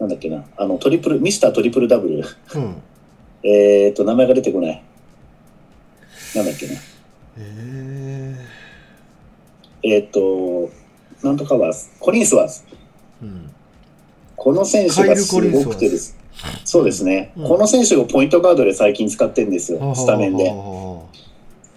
[0.00, 2.82] なんだっけな、あの、トリプル、ミスタートリプルダブル、うん
[3.44, 4.82] えー、と、名前が出てこない。
[6.34, 6.72] なんだっけな。
[7.38, 8.36] え
[9.82, 10.70] えー、と、
[11.22, 12.62] なんとかは、コリンスワーズ。
[13.22, 13.50] ーうん
[14.36, 15.40] この選手がすご
[15.70, 16.16] くてです。
[16.64, 17.48] そうですね、うん。
[17.48, 20.50] この選手をポイントガードで最近使ってるんですよ、スタメンで。
[20.50, 21.08] も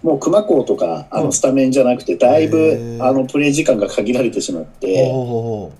[0.04, 1.26] う熊高とかあうん。
[1.26, 5.72] のスタメンじゃなくて、だいへぶーあのプレー時間が限られてしまって、も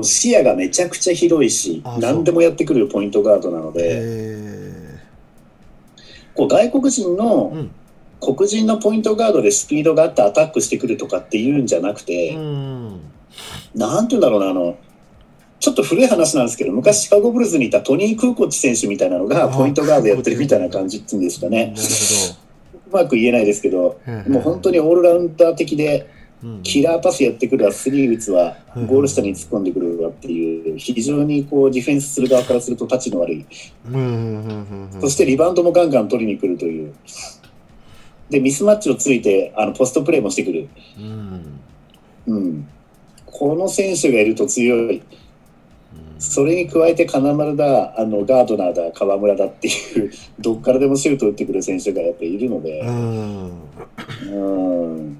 [0.00, 4.98] う視野がめちゃくちゃ広いし何でもやってくるポイントガードなので、へ
[6.34, 7.70] こう外国人えのうん
[8.20, 13.00] 黒人のポイントガードでスピードがあってアタックしてくるとかっていうんじゃなくて、うん。
[13.74, 14.78] なんて言うんだろうな、あの、
[15.58, 21.74] ちょっと古い話なんですけど、昔シカゴブルーズにいたトニー・クーコッチ選手みたいなのがあポイントガードやってるみたいな感じっていうんですかね。
[22.88, 26.08] うまく言えないですけど、もう本当にオールラウンダー的で、
[26.42, 26.62] うん。
[26.62, 28.86] キラーパスやってくるわ、スリー打つわ、うん。
[28.86, 33.46] ゴール下に突っ込んでくるわっていう、非常にこうディフェンスする側からするとタチの悪い。
[35.00, 36.92] そしてリバウンドもガンガン取りに来るという。
[38.30, 40.68] で、ミスマッチをついて、あの、ポストプレーもしてくる。
[40.98, 41.60] うん。
[42.26, 42.68] うん。
[43.26, 45.02] この選手がいると強い。
[46.18, 49.70] それに加えて金丸だ、あのガードナーだ、河村だってい
[50.06, 50.10] う、
[50.40, 52.80] どっからでもシュート打ってくる選手がやっぱりいるので。
[52.80, 53.50] う、ん。
[54.32, 55.18] うん、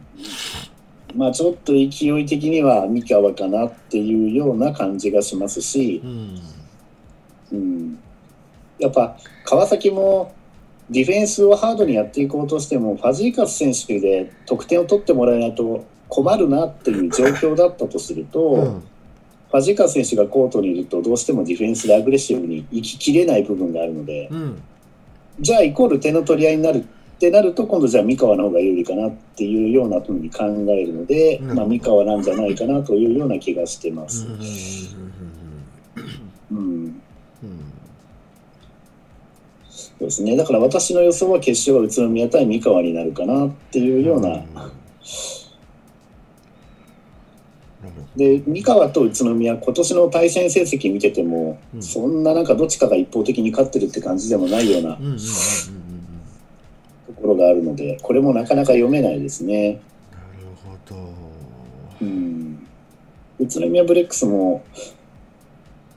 [1.14, 1.87] まあちょっと勢
[2.19, 6.01] い的には三河かなっていうような感じがしますし。
[6.03, 6.40] う、ん。
[7.53, 7.99] うん、
[8.79, 10.33] やっぱ川崎も
[10.90, 18.83] ディフェンスをハードにやっていこうとしても、ファジーカス選手で得点を取ってもらえないと困るなっていう状況だったとすると、うん。
[19.51, 24.62] ファジーカス選手がコートにいると、どうしてもディフェンスでアグレッシブに行ききれない部分があるので、うん。
[25.40, 31.57] じゃあイコール点の取り合いになるってなると、今度じゃあ三河の方が有利かなっていうようなふうに考えるので、うん。
[31.57, 34.25] まあ、三河なんじゃないかなというような気がしてます。
[34.25, 34.33] うん
[36.59, 37.03] うんうん
[37.42, 37.72] うん
[39.98, 44.44] そうですね、だから私の予想は決勝は宇都宮対三河になるかなっていうような、
[48.16, 51.82] で三河と宇都宮、今年の対戦成績見てても、うん。
[51.82, 54.96] そんななんかどっちかが一方的に勝ってるって感じでもないような
[57.06, 59.80] ところがあるので、これもなかなか読めないですね。
[60.12, 60.96] なるほど。
[62.00, 62.66] うん、
[63.38, 64.64] 宇都宮ブレックスも、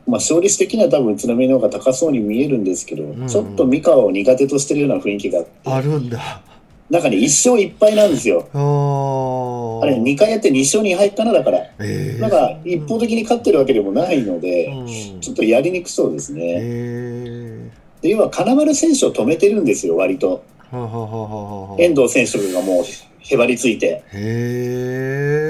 [0.09, 6.41] まあ、勝率的には多分宇都宮の方が高そうに見えるんですけど、んうんちょっと三河を苦手としてるような雰囲気があって、あるんだ
[6.89, 8.47] なんかね、1勝1敗なんですよ。
[8.51, 11.59] あれ、2回やって2勝2敗かな、だから。
[11.79, 16.41] えーなんか一方的に勝ってるわけでもないので、うんちょっとやりにくそうですね。
[16.59, 17.69] え
[18.01, 20.43] で、要は金丸選手を止めてるんですよ、割と。
[20.71, 22.83] ーははははは遠藤選手がもう
[23.21, 24.03] へばりついて。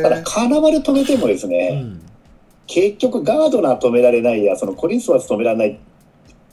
[0.04, 2.02] ただ、金丸止めてもですうね、ん
[2.70, 5.80] 結局ガードナー止められないや、そのコリンズワース止められない。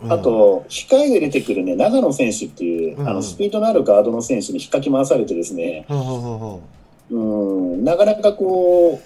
[0.02, 0.12] うん。
[0.12, 6.58] あと、控えで出てくるね、長野選手っていう、うんあの、スピードのあるガードの選手に引っかき回されてですね、はははは
[7.10, 8.98] うん、なかなかこ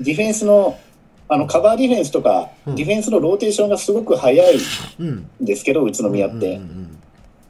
[0.00, 0.76] う、ディフェンスの、
[1.28, 2.74] あの、カバーディフェンスとか、うん。
[2.74, 4.60] ディフェンスのローテーションがすごく早いん
[4.98, 6.56] うんですけど、宇都宮って。
[6.56, 6.98] うんうん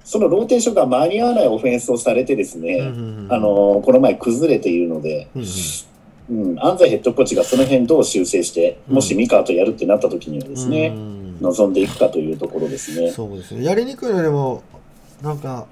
[0.08, 3.32] そのローテーションが間に合わないオフェンスをされてですね、うんうんうん。
[3.32, 5.28] あのこの前崩れているので、
[6.30, 13.10] うん安齋ヘッドコーチがその辺どう修正して、もし三河とやるってなった時にはですうね、ん臨んでいくかというところですね。
[13.10, 14.62] そうですねやりにくいのでも
[15.22, 15.66] なんか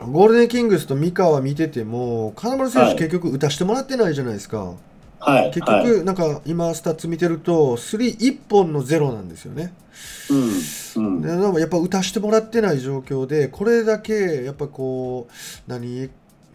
[0.00, 4.74] ゴールデンキングスと三河見てても金丸選手はい結局打たしてもらってないじゃないですか、
[5.18, 5.50] はい。
[5.50, 5.86] 結はい。
[5.86, 9.74] 局なんか今スタッツ見てると31本のゼロなんですよね
[10.30, 11.04] うん。
[11.04, 11.52] うん。
[11.54, 15.32] でやっぱ打たしてもらってない状況でこれだけやっぱこう
[15.66, 16.10] 何？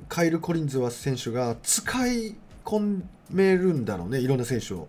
[0.09, 4.87] カイル・コリンズワ選手が使い込めるんだろうねいろんな選手を。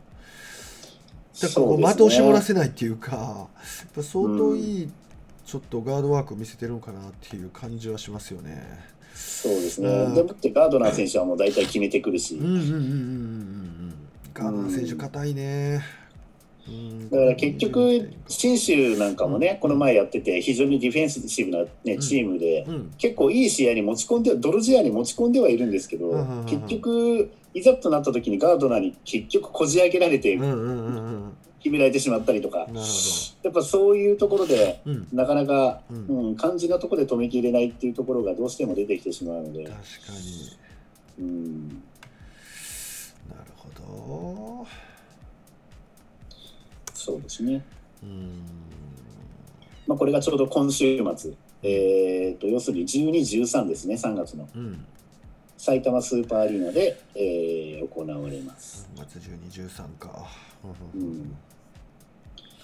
[1.40, 4.92] だからこう的を絞らせないっていうかやっぱ相当いい
[5.44, 8.62] ちょっとガードワークを見せてるのかなっていう感じはしますよね。
[9.14, 9.88] そうですね。
[9.88, 10.14] うん。
[10.14, 12.36] でもってガードナー選手はもう大体決めてくるし。
[12.36, 13.94] うん、うんうんうんうんうん
[14.32, 15.82] ガーナー選手硬いね。
[15.98, 16.03] うん
[17.10, 22.94] だから結局、信州なんかもね、この前やってて、非常にディフェンシブな、ね、チームで、うん。
[22.96, 26.12] 結構いい試合に持ち込んで、ドル試合に持ち込んではいるんですけど、
[26.46, 32.66] 結局、いざとなった時にガードナーに結局こじ開けられて決められてしまったりとか、
[33.42, 34.80] やっぱそういうところで、
[35.12, 39.76] なかなか、ううんん、肝心なところで止めきれないっていうところがどうしても出てきてしまうので、確か
[41.18, 41.20] に。
[41.20, 41.68] うん、
[43.28, 43.68] なるほ
[44.64, 44.66] ど
[47.04, 47.62] そうですね。
[48.02, 48.42] うん。
[49.86, 53.10] まあ、これがちょうど今週末、えー、と要するに12、
[53.42, 54.48] 13ですね、3月の。
[54.54, 54.84] うん。
[55.58, 58.88] 埼玉スーパーアリーナで、えー行われます。
[58.96, 60.26] 3月12、13か。
[60.94, 61.36] うん。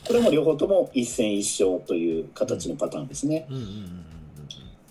[0.07, 3.47] これも両方とも一戦一勝という形のパターンですね。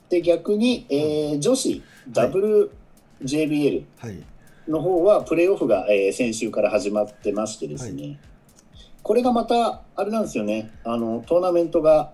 [0.10, 2.72] で、逆に、えー女子ダブル
[3.24, 4.24] JBL はい。
[4.68, 8.20] の方はプレーオフが、えー先週から始まってましてですね、
[9.10, 10.70] これがまたあれなんですよね。
[10.84, 12.14] あのトーナメントが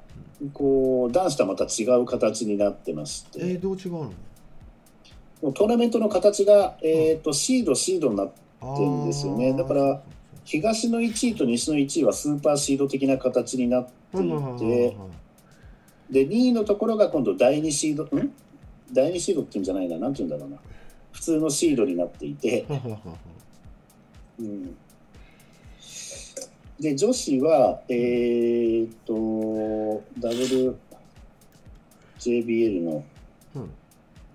[0.53, 4.13] こう男子とはまた違う形になってまして、えー、どう違うの？
[5.41, 9.51] もうトーナメントの形が、えー、とシードシードになってるんですよね。
[9.51, 10.01] だから
[10.45, 14.55] 東の1位と西の1位はスーパーシード的な形になってうん。
[14.55, 14.97] いて
[16.09, 18.31] で2位のところが今度第2シードん？
[18.93, 19.97] 第2シードっていうんじゃないな。
[19.97, 20.57] なんて言うんだろうな。
[21.11, 22.65] 普通のシードになっていて、
[24.39, 24.77] うん
[26.79, 30.77] で女子はえーっとダブル
[32.19, 33.03] JBL の
[33.55, 33.71] うん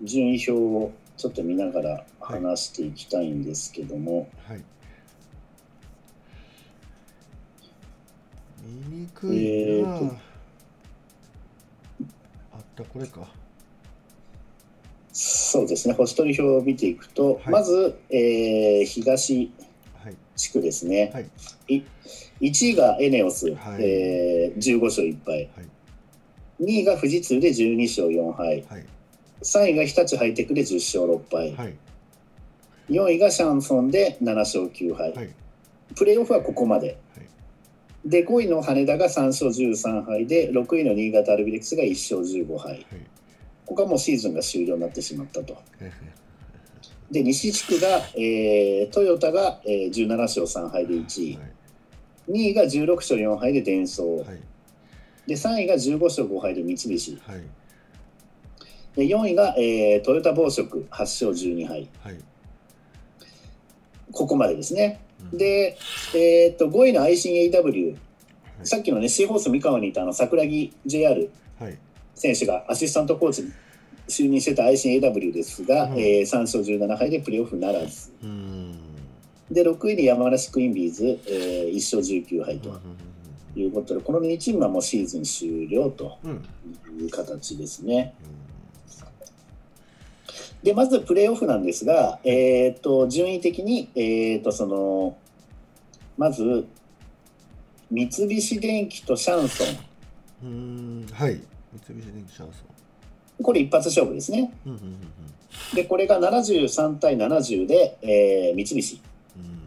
[0.03, 4.65] 順位表をちょっと見ながら話していきたいんですけども、はい。
[8.63, 10.15] 見にくいな、えーと
[12.53, 13.29] あった、これか。
[15.13, 19.70] そうですね星取り表を見ていくと、はいまず、えー東はい。
[20.37, 21.31] 地区ですね、はい。
[21.69, 21.85] い
[22.41, 23.85] 1位がエネオス、はい。
[23.85, 26.65] えー15勝1敗、はい。
[26.65, 28.65] 2位が富士通で12勝4敗。
[28.69, 28.87] はい。
[29.43, 31.77] 3位が日立ハイテクで10勝6敗、はい。
[32.89, 35.31] 4位がシャンソンで7勝9敗、はい。
[35.97, 36.99] プレーオフはここまで。
[38.03, 42.73] で5位の羽田が3勝13敗で6位の新潟アルビレックスが1勝15敗。
[42.73, 42.87] はい。
[43.67, 45.57] ここはもうシーズンが終了になってしまったと。
[45.81, 45.93] え
[47.11, 51.37] で西地区が、えートヨタが、えー17勝3敗で1位。
[51.37, 51.51] はい。
[52.31, 54.39] 2位が16勝4敗でデンソーはい。
[55.27, 57.19] で3位が15勝5敗で三菱。
[57.27, 57.43] はい。
[58.97, 62.19] で4位が、えートヨタ紡織8勝12敗はい。
[64.13, 65.01] ここまでですね。
[65.33, 65.39] うん。
[65.39, 65.77] で、
[66.15, 67.99] えー、と5位の ICAW はい。
[68.63, 71.77] さっきのねシーホース三河にいたあの桜木 JR はい。
[72.15, 73.51] 選手がアシスタントコーチに
[74.11, 75.99] 就任してた ICAW ですが、うん。
[75.99, 78.13] えー3勝17敗でプレーオフならず。
[78.23, 78.79] うーん。
[79.51, 82.71] で6位に山梨クイーンビーズ、えー1勝19敗と。
[82.71, 83.11] うん。
[83.57, 86.19] いうことでこの2チームはもうシーズン終了と。
[86.99, 88.15] いう形ですね。
[90.63, 95.17] でまずプレーオフなんですが、えー、と順位的に、えー、とその
[96.19, 96.67] まず
[97.91, 99.67] 三菱電機とシャンソン。
[100.43, 101.07] うーん。
[101.13, 101.41] はい。
[101.87, 102.65] 三菱電機シャンソ
[103.43, 104.53] これ一発勝負ですね。
[104.67, 104.97] ンうんうんうん。
[105.75, 109.01] でこれが73対70で、えー三菱。
[109.37, 109.61] うん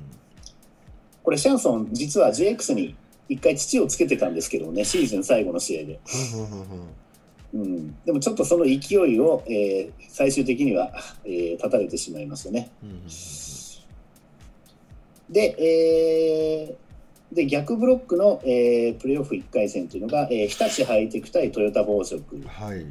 [1.23, 2.95] これシャンソン実は JX に
[3.29, 5.99] 一回土をつけてたんですけどねシーズン最後の試合で、
[7.53, 10.91] うんでもちょっとその勢いを、えー最終的には、
[11.25, 12.69] えー断たれてしまいますよね。
[12.83, 13.01] うんうんうん
[15.29, 22.43] で,、えーで逆ブロックの、えープレーオフ1回戦というのが、えー日立ハイテク対トヨタ紡織。
[22.45, 22.85] はい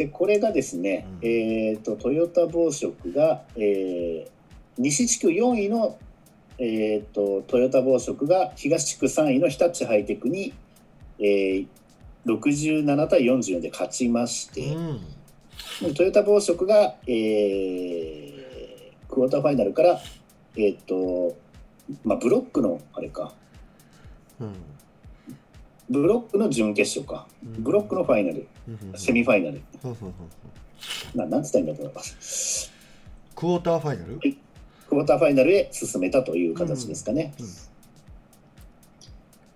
[0.00, 1.28] でこれがですね、うん。
[1.28, 4.30] えー、とトヨタ紡織が、えー
[4.78, 5.98] 西地区4位の、
[6.56, 10.54] えー、とトヨタ紡織が東地区3位の日立ハイテクに、
[11.18, 11.66] えー
[12.24, 15.94] 67対44で勝ちまして、うん。
[15.94, 20.00] トヨタ紡織が、えークォーターファイナルから、
[20.56, 21.36] えーと
[22.04, 23.34] まあ、ブロックのあれか。
[24.40, 24.54] うん
[25.90, 27.26] ブロックの準決勝か。
[27.44, 27.62] うん。
[27.62, 28.46] ブロックのファイナル。
[28.68, 29.60] うんうんセミファイナル。
[31.14, 34.18] ななんつったらいいんだろうクォーターファイナル？
[34.18, 37.34] クォーターファイナルへ進めたという形ですかね。
[37.38, 37.46] うん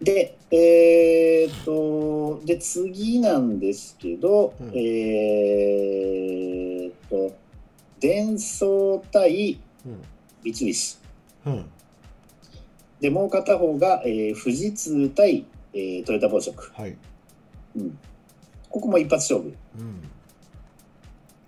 [0.01, 4.73] で、えーっと、で、次なんですけど、うん。
[4.75, 7.35] えーっと、
[8.01, 10.03] 電装対うん。
[10.43, 10.99] 三菱。
[11.47, 11.65] うん。
[13.01, 16.57] で、もう片方が、えー富士通対、えートヨタ紡織。
[16.73, 16.97] はい
[17.77, 17.99] うん。
[18.71, 19.57] ここも一発勝負。
[19.79, 20.11] うん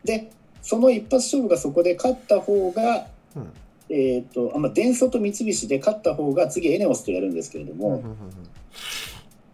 [0.05, 0.31] で、
[0.63, 3.53] その一発勝負がそこで勝った方が、うん
[3.91, 8.03] えーっと、あまあ、電装と三菱で勝った方が次エネオスとやるんですけれども、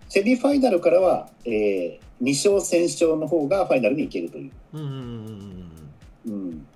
[0.09, 4.53] セミファイナルからは、えー、2勝先勝の方がファイナルに行けるという。
[4.75, 4.93] うんうんうん
[6.27, 6.67] うんうん。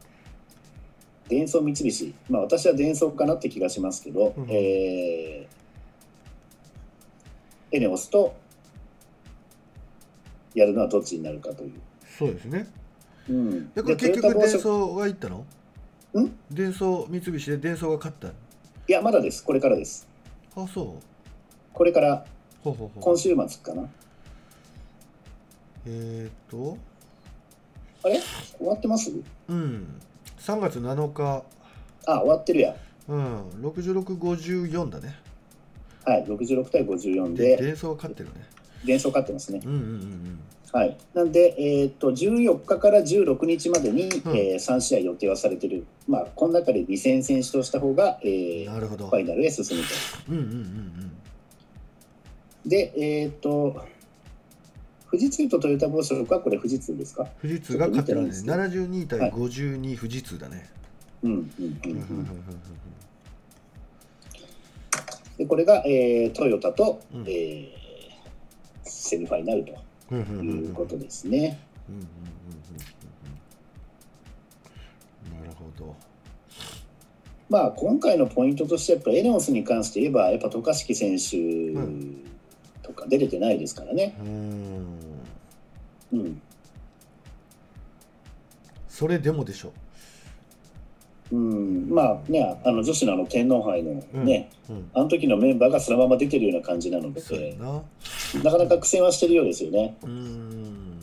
[1.28, 2.14] 電装三菱。
[2.28, 5.55] まあ私は電装かなって気がしますけど、うんえー
[7.72, 8.34] エネオスと
[10.54, 11.72] やるのはどっちになるかという。
[12.18, 12.66] そうですね。
[13.28, 13.72] うん。
[13.74, 15.38] でこれで結局電トヨタ紡織装がいったの？
[15.38, 15.44] ん？
[16.50, 18.28] 電装三菱で電装が勝った。
[18.28, 18.32] い
[18.86, 19.44] や、まだです。
[19.44, 20.08] これからです。
[20.54, 20.86] あそう。
[21.72, 22.24] これから
[22.64, 23.88] 今週末かな。
[25.86, 26.78] えーっと。
[28.04, 28.20] あれ？
[28.58, 29.10] 終わってます？
[29.48, 30.00] うん。
[30.38, 31.44] 3月7日。
[32.06, 32.76] あ、終わってるや。
[33.08, 33.48] うん。
[33.62, 35.16] 6654だね
[36.06, 36.24] はい。
[36.24, 37.62] 66対54で、で。
[37.64, 38.34] 電装が勝ってるね。
[38.84, 39.60] 電装勝ってますね。
[39.64, 40.38] うんうんうん
[40.72, 44.36] はい、なんで、えー、と14日から16日までに、うん。
[44.36, 49.08] えー3試合予定はされている、まあ、この中で2戦先勝した方が、えうんーなるほど。
[49.08, 49.88] ファイナルへ進むと。
[50.30, 51.12] うんうんうん
[52.66, 53.80] で、えっ、と、
[55.10, 57.24] 富士通とトヨタ紡織はこれ富士通ですか？
[57.40, 58.32] 富士通が勝ってるね。
[58.34, 60.68] ちょっと見て72対52富士通だね、
[61.22, 61.44] うんうんうん。
[61.44, 62.26] うんうんうんうん。
[65.38, 67.24] で、これが、えートヨタと、うん。
[67.26, 67.86] えー
[68.88, 71.58] セミファイナルということですね。
[75.32, 75.94] なるほど。
[77.48, 81.72] まあ、今回のポイントとしてやっぱエネオスに関して言えばやっぱ渡嘉敷選手
[82.82, 84.16] とか出れてないですからね。
[84.20, 84.86] うーん。
[86.12, 86.42] うん。
[88.88, 89.68] それでもでしょ。
[89.68, 89.72] う
[91.34, 94.90] ん、まあねあの女子のあの天皇杯のね、うん。
[94.94, 97.82] あの時のメンバーがそのまま出てるような感じなので、な。
[98.44, 99.96] なかなか苦戦はしてるようですよね。
[100.02, 100.98] うーん。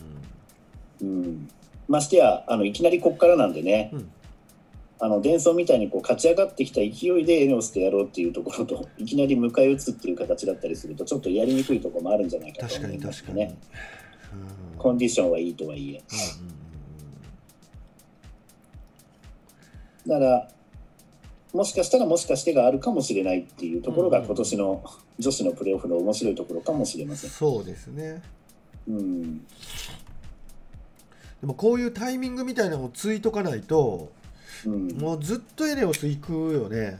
[1.02, 1.48] うん、
[1.88, 4.10] ましてやあのいきなりこっからなんでね、うん。
[5.00, 13.58] あの伝送みたいにこう勝ち上がってきた勢いでエネオスでやろうっていうところといきなり迎え撃つっていう形だったりするとちょっとやりにくいところもあるんじゃないかと確か思いに確かに、ますね。
[14.72, 14.78] うん。
[14.78, 16.02] コンディションはいいとはいえ。
[16.40, 16.63] うんうん
[20.06, 20.48] だから
[21.52, 24.26] もしかしたらもしかしてがあるかもしれないっていうところがうん。
[24.26, 24.84] 今年の
[25.18, 27.30] 女子のプレーオフの面白いところかもしれません。
[27.30, 28.22] そうですね。
[28.88, 29.46] うん、で
[31.42, 34.12] もこういうタイミングみたいなのをついとかないと
[34.66, 36.98] うん、もうずっとエネオス行くよね。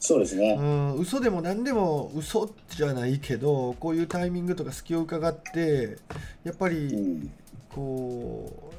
[0.00, 0.56] そうですね。
[0.58, 0.62] う。
[0.62, 0.94] ん。
[0.96, 5.98] 嘘でも何でも嘘じゃないけどこういうタイミングとか隙を伺って
[6.44, 7.30] やっぱうりん、
[7.70, 8.74] こう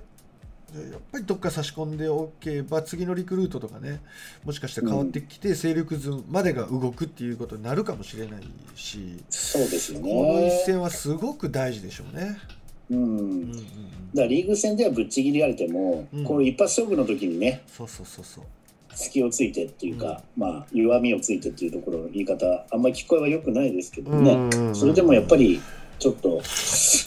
[0.80, 4.02] やっぱりどっか差し込んでおけば次のリクルートとかね
[4.44, 8.44] もしかして変わってきて勢力図までが動くっていうことになるかもしれない
[8.76, 10.64] しそうですよこの一ね。
[10.66, 12.38] 戦はすごく大事でしょうね。
[12.90, 13.62] う、うんんうんうん、だか
[14.16, 18.44] らリーグ戦ではぶっちぎりられても、うんこういう一発勝負の時にね、そうそうそうそう。
[18.96, 24.34] 隙をついてっていうか、まあ弱みをついてっていうところの言い方、あんまり聞こえは良くないですけどね。
[24.34, 25.60] うんそれでもやっぱり
[26.04, 26.42] ちょっと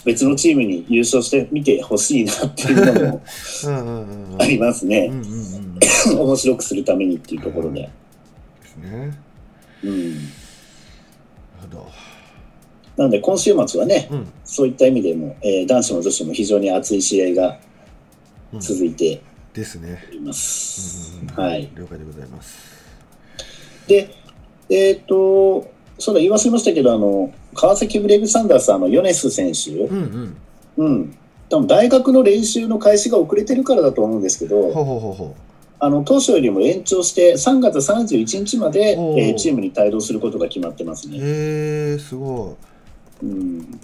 [0.05, 3.21] 別のチームに優勝してみてほしいなっていうのも
[3.65, 5.15] うんうんうんうんありますねう。
[5.15, 7.81] んうんうんです面白くするためにっていうところで。
[7.81, 7.91] ね。
[9.83, 10.15] うん。
[10.15, 10.27] なる
[11.61, 11.87] ほど。
[12.97, 17.59] なので今週末はね、うんそういった意味でも、えー男子も女子も非常に熱い試合が
[18.51, 19.21] うん続いて
[19.53, 20.03] ですね。
[20.11, 21.19] います。
[21.21, 21.69] うんうんうんはい。
[21.75, 22.57] 了解でございます。
[23.87, 24.09] で、
[24.71, 30.37] えっ、と、そうだ、言い忘れましたけど、あの、川崎ブレイブサンダース、あの、ヨネス選手、うん
[30.77, 30.85] うん。
[30.85, 31.17] うん。
[31.49, 35.35] 多分大学の練習の開始が遅れてるからだと思うんですけど、ほうほうほうほ
[35.79, 41.11] あの当初よりも延長して3月31日まで、えーチームに帯同することが決まってますう。
[41.11, 41.17] ね。
[41.19, 41.21] へ
[41.95, 42.57] えすご
[43.21, 43.79] うん、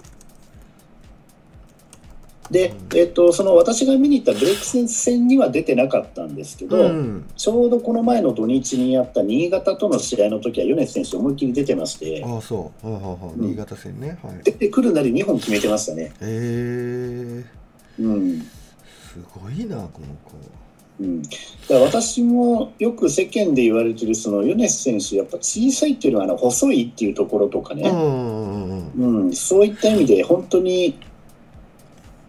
[2.50, 6.68] で、えっとその私が見に行ったブレイク戦戦には出てなかったんですけい。
[6.68, 7.24] ど、うん。
[7.36, 12.86] ちょうどこの前の土日にやった新潟との試合の時は米津選手思いっきり出てましてああそう。
[13.36, 14.18] 新潟戦ね。
[14.22, 14.42] はい。
[14.44, 16.04] 出てくるなり2本決めてましたね。
[16.04, 17.44] へえ
[17.98, 20.32] うんすごいなこの子。
[21.00, 21.34] うん、だか
[21.70, 30.96] ら私もよく世間で言われてるその米津選手やっぱ小さいっていうのはあの細いっていうところとかね、うんうん、そういった意味で本当に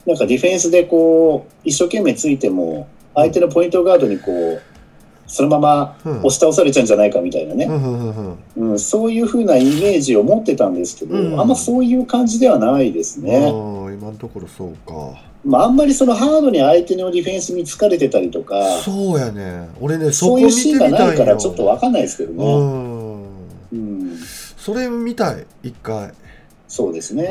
[0.06, 4.62] なんかディフェンスでこう一生懸命ついても相手のポイントガードにこう
[5.28, 6.18] そのままうん。
[6.20, 7.66] 押し倒されちゃうんじゃないかみたいなね、
[8.56, 13.50] うんそういう風なイメージを持ってたんですけど、うんあんまそういう感じではないですね。
[13.50, 15.20] 今のところそうか。
[15.44, 19.70] まあ、あんまりそのハードに相手のディフェンスに疲れてたりとかそうやね。
[19.80, 21.18] 俺ねそそういうシーンがない。
[21.18, 22.44] からちょっとわかんないですけどうね。
[22.46, 23.26] ん。
[23.74, 24.18] うん、
[24.58, 26.14] それ見たい一回。
[26.68, 27.30] そうですね。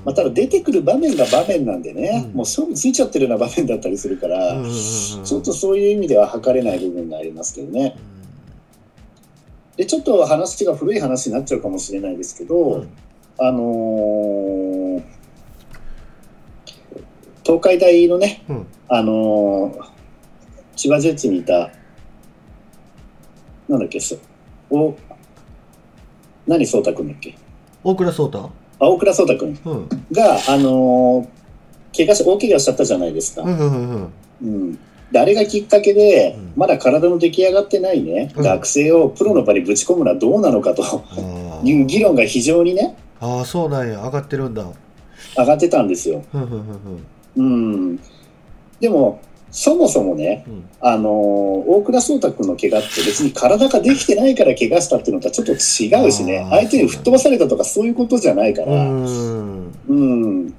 [0.00, 0.04] うん。
[0.06, 2.36] まあ、ただ出てくる場面が場面なんでね、うん。
[2.36, 4.72] もう勝負ついちゃってるような場面だったりするから、うんうんうん
[5.24, 7.96] ちょっとそういう意味では測れない部分がありますけどね。
[9.76, 12.88] で、ちょっと話が古い話になっちゃうかもしれないですけど、うん。
[13.38, 15.02] あのー
[17.44, 18.66] 東海大のね、うん。
[18.88, 19.88] あのー
[20.76, 21.70] 千葉ジェッツにいた、
[23.68, 24.18] なんだっけ、そう
[24.70, 24.96] お
[26.46, 27.36] 何颯太君だっけ？
[27.82, 29.88] 大倉颯太青倉颯太君うん。
[30.12, 31.28] が、あのー
[31.96, 33.42] 怪我し大怪我しちゃったじゃないですか。
[33.42, 34.78] うん
[35.14, 36.52] あれがきっかけで、うん。
[36.54, 38.44] まだ体の出来上がってないね、うん。
[38.44, 40.84] 学生をプロの場にぶち込むのはどうなのかと。
[40.84, 44.02] あいう議論が非常にね、ああそうなんや。
[44.02, 44.66] 上がってるんだ。
[45.36, 46.22] 上がってたんですよ。
[47.36, 47.98] うん、
[48.80, 49.20] でも、
[49.50, 50.68] そもそもね、うん。
[50.80, 56.46] あのー大倉颯太君の怪我って別に体ができてないから怪我したっていうのとはちょっと違うしね。
[56.50, 60.54] 相手に吹っ飛ばされたとかそういうことじゃないから、うんうん、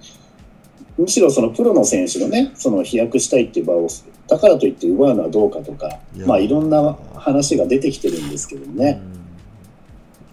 [0.98, 3.88] むしろそのプロの選手のねその飛躍したいっていう場を
[4.28, 9.19] だからといって奪うのはどうかとかまあいろんな話が出てきてるんですけどね、うん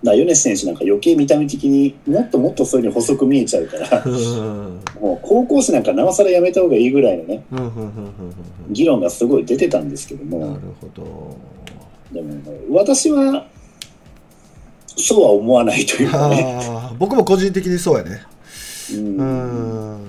[0.06, 4.12] だ米津選手なんか余計見た目的にもっともっとそういうふうに細く見えちゃうからうん。
[5.00, 7.84] もう高校生なんかなおさらやめた方がいいぐらいのねうんうんうんうん。
[7.84, 8.34] うん
[8.70, 10.40] 議論がすごい出てたんですけども。
[10.46, 11.36] なるほど。
[12.12, 12.34] でも
[12.70, 13.46] 私は
[14.96, 16.58] そうは思わないというかね。
[16.98, 18.22] 僕も個人的にそうやね。
[18.92, 19.16] ううん。
[19.18, 20.06] ん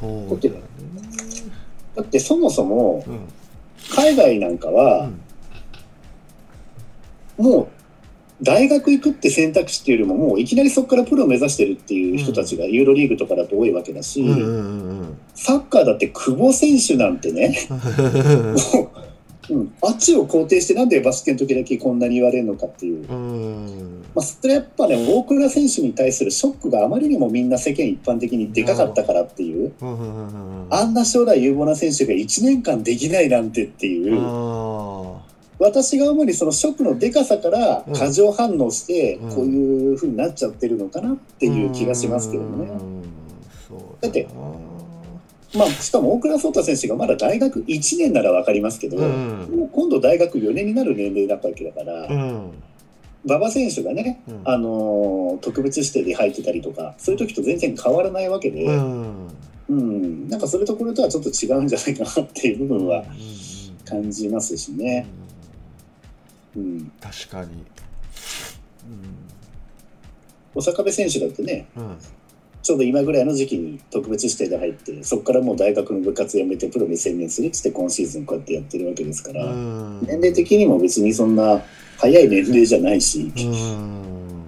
[0.00, 0.62] そうだね。
[1.96, 3.20] だってそもそもうん。
[3.94, 5.20] 海外なんかうはん
[7.36, 7.68] もう
[8.42, 14.24] 大学行くって選択肢っていうよりももういきなりそこからプロを目指してるっていう人たちがユーロリーグとかだと多いわけだし、
[15.34, 17.56] サッカーだって久保選手なんてね、
[19.50, 24.04] うん、あっちを肯定してなんでバスケの時だけこんなに言われるのかっていう、うん。
[24.14, 29.72] まあ、それやっぱね大倉選手に対するショックがあまりにもみんな世間一般的にでかかったからっていう。
[30.70, 34.93] あんな将来有望な選手が1年間できないなんてっていう、あ
[35.58, 37.94] 私が主にそのショックのでかさからうん。
[37.94, 39.34] 過剰反応してうん。
[39.34, 42.68] こういう風になっちゃってるのかなっていう気がしますけどね。
[44.00, 44.28] だって
[45.56, 49.48] まあ、しかも大倉颯太選手がまだ大学1年なら分かりますけど、うん。
[49.56, 52.50] もう今度大学4年になる年齢だったわけだから、うん。
[53.24, 54.40] 馬場選手がね、うん。
[54.44, 58.70] あのー特別指定で入ってたりとか、そういう時と全然変わらないわけで、う
[59.68, 60.26] うん。
[60.26, 63.04] んなんかそれとこれとはちょっと違うんじゃないかなっていう部分はうん。
[63.84, 65.06] 感じますしね。
[66.56, 67.64] うん、確かに。
[70.54, 71.86] 小坂部選手だってね、うん。
[71.86, 71.96] うん
[72.64, 80.00] ちょうど今ぐらいの時期に特別指定で入って、そこからもう大学の部活辞めてプロに専念するっつって今シーズンこうやってやってるわけですから、うん。
[80.06, 81.60] 年齢的にも別にそんな
[81.98, 84.44] 早い年齢じゃないし、うん。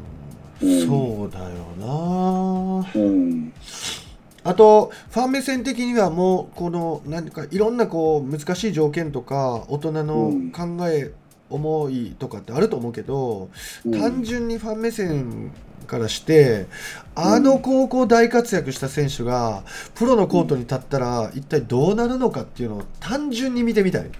[0.62, 0.86] うん。
[0.86, 1.46] そうだよ
[1.78, 2.90] な。
[2.94, 3.52] うん、
[4.44, 10.52] あとファン目線的にはもうこの何かいろんなこう難しい条件とか大人のうん。
[10.52, 11.12] 考え、
[11.50, 13.50] 思いとかってあると思うけど、
[13.84, 15.52] うん単純にファン目線
[15.86, 16.66] からして
[17.14, 19.62] あの高校大活躍した選手が
[19.94, 24.10] プロのコートに立ったら一体どうなるのかっていうのを単純に見てみたい。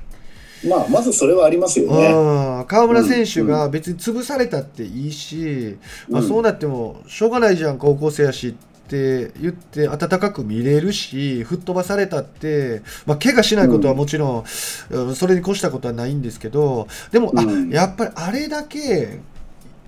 [0.66, 2.12] まあまずそれはありますよね。
[2.12, 5.76] うん川村選手が別に潰されたっていいし、
[6.08, 8.54] まあ、うんそうなってもしょうがないじゃん高校生やしっ
[8.88, 14.44] て言って温かく見れるし吹っ飛ばされたって、まあ、怪我しないことはもちろん、
[14.90, 17.72] うんそれに越したことはないんですけどでも、うん。
[17.72, 19.20] あやっぱりあれだけ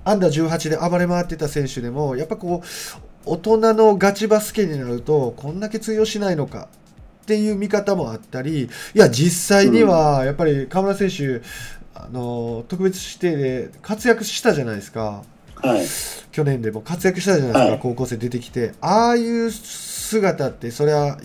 [0.04, 2.66] アンダー18で暴れ回ってた選手でもやっぱこう
[3.24, 6.68] 大人のガチバスケになるとこんだけ通用しないのか
[7.22, 11.42] っていう見方もあったりいや実際にはやっぱり河村選手
[11.94, 15.24] あの特別指定で活躍したじゃないですか
[15.62, 15.86] はい。
[16.32, 17.78] 去年でも活躍したじゃないですか、はい。
[17.80, 18.74] 高校生出てきて。
[18.80, 21.18] ああいう姿ってそれは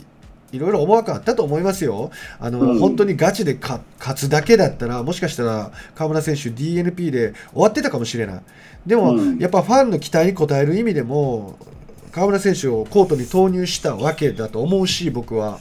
[0.51, 2.11] いろいろ思惑あったと思いますよ。
[2.39, 2.79] あの、うん。
[2.79, 8.41] 本当にガチでか勝つだけだったらもしかしたら河村選手 DNP で終わってたかもしれない。
[8.85, 9.37] でも、うん。
[9.39, 11.57] やっぱファンの期待に応える意味でも
[12.11, 15.59] 河村選手をコートに投入したわけだと思うし僕は、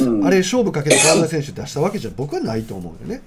[0.00, 0.26] うん。
[0.26, 3.22] あれ勝負かけて河村選手出したわけじゃ僕はないと思うよね。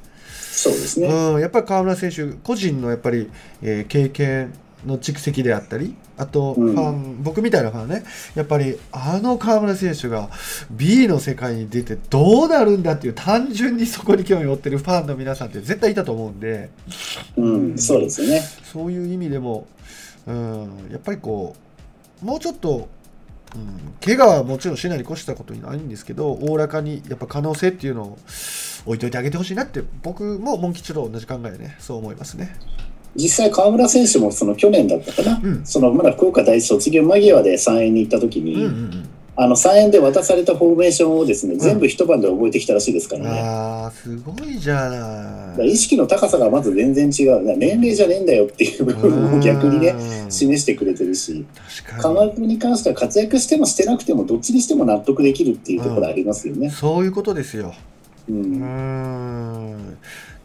[0.51, 1.07] そうですね。
[1.07, 3.29] うん、やっぱり河村選手個人のやっぱり、
[3.63, 4.53] えー経験
[4.85, 8.03] の蓄積であったりあとフうんァン、僕みたいなファンね
[8.35, 10.29] やっぱりあの河村選手が
[10.71, 16.69] B の世界に出てどうなるんだっていう単純にそこに興味を持ってるファンの皆さんって絶対いたと思うんで
[17.35, 18.41] うん、そうですよね。
[18.63, 19.67] そういう意味でも、
[20.27, 21.55] うん、やっぱりこ
[22.21, 22.87] うもうちょっと、
[23.55, 28.17] うん、怪我はもちろんしないに越したことにないんですけどおおらかにやっぱ可能性っていうのを
[28.85, 32.55] 置いといてあげてほしいなって僕もモン吉と同じ考えでねそう思いますね。
[33.15, 39.09] 実際川村選手もその去年だったかな、うんそのまだ福岡第一卒業間際で3円に行った時に、うんうんうん
[39.41, 43.39] あの3円で渡されたフォーメーションをですね、ん全部一晩で覚えてきたらしいですからね。
[43.39, 44.89] ああすごいじゃ
[45.55, 45.69] ない。
[45.69, 47.57] 意識の高さがまず全然違う。
[47.57, 51.45] 年齢じゃねえんだよっていう部分を逆にね、うん示してくれてるし、
[51.85, 56.69] 確か川村君に関しては活躍してもしてなくてもどっちにしても納得できるっていうところありますよにね。
[56.69, 57.73] そういうことですよ。
[58.27, 58.33] う。
[58.33, 59.97] うんん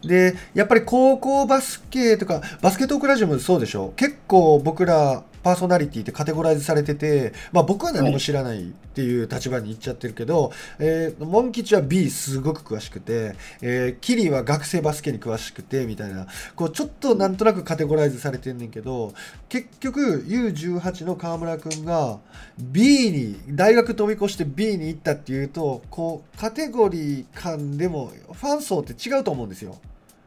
[0.07, 3.92] でやっぱり高校バスケとかバスケットークラジオもそうでしょ？
[3.96, 16.26] 結構僕らパーソナリティってカテゴライズされてて、まあ、僕は何も知らないっていう立場に行っちゃってるけど、えーモン吉は B すごく詳しくて、えーキリは学生バスケに詳しくてみたいな
[16.57, 19.12] こうちょっとなんとなくカテゴライズされてんねんけど
[19.50, 22.20] 結局 U18 の川村君が
[22.59, 29.76] B に大学飛び越して B に行ったっていうとこうカテゴリー間でもファン層って違うと思うんですよ。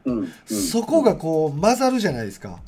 [0.08, 0.18] うん。
[0.20, 2.60] うんそこがこう混ざるじゃないですか。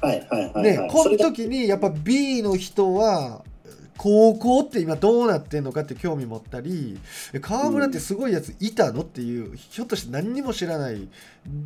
[0.00, 0.62] はいはいはい、はい。
[0.64, 3.42] ね、この時にやっぱ B の人は
[3.96, 6.98] 高校って今どうなってんのかって興味持ったり
[7.32, 11.08] え川村ってすごいやついたのっていうひょっとして何にも知らない、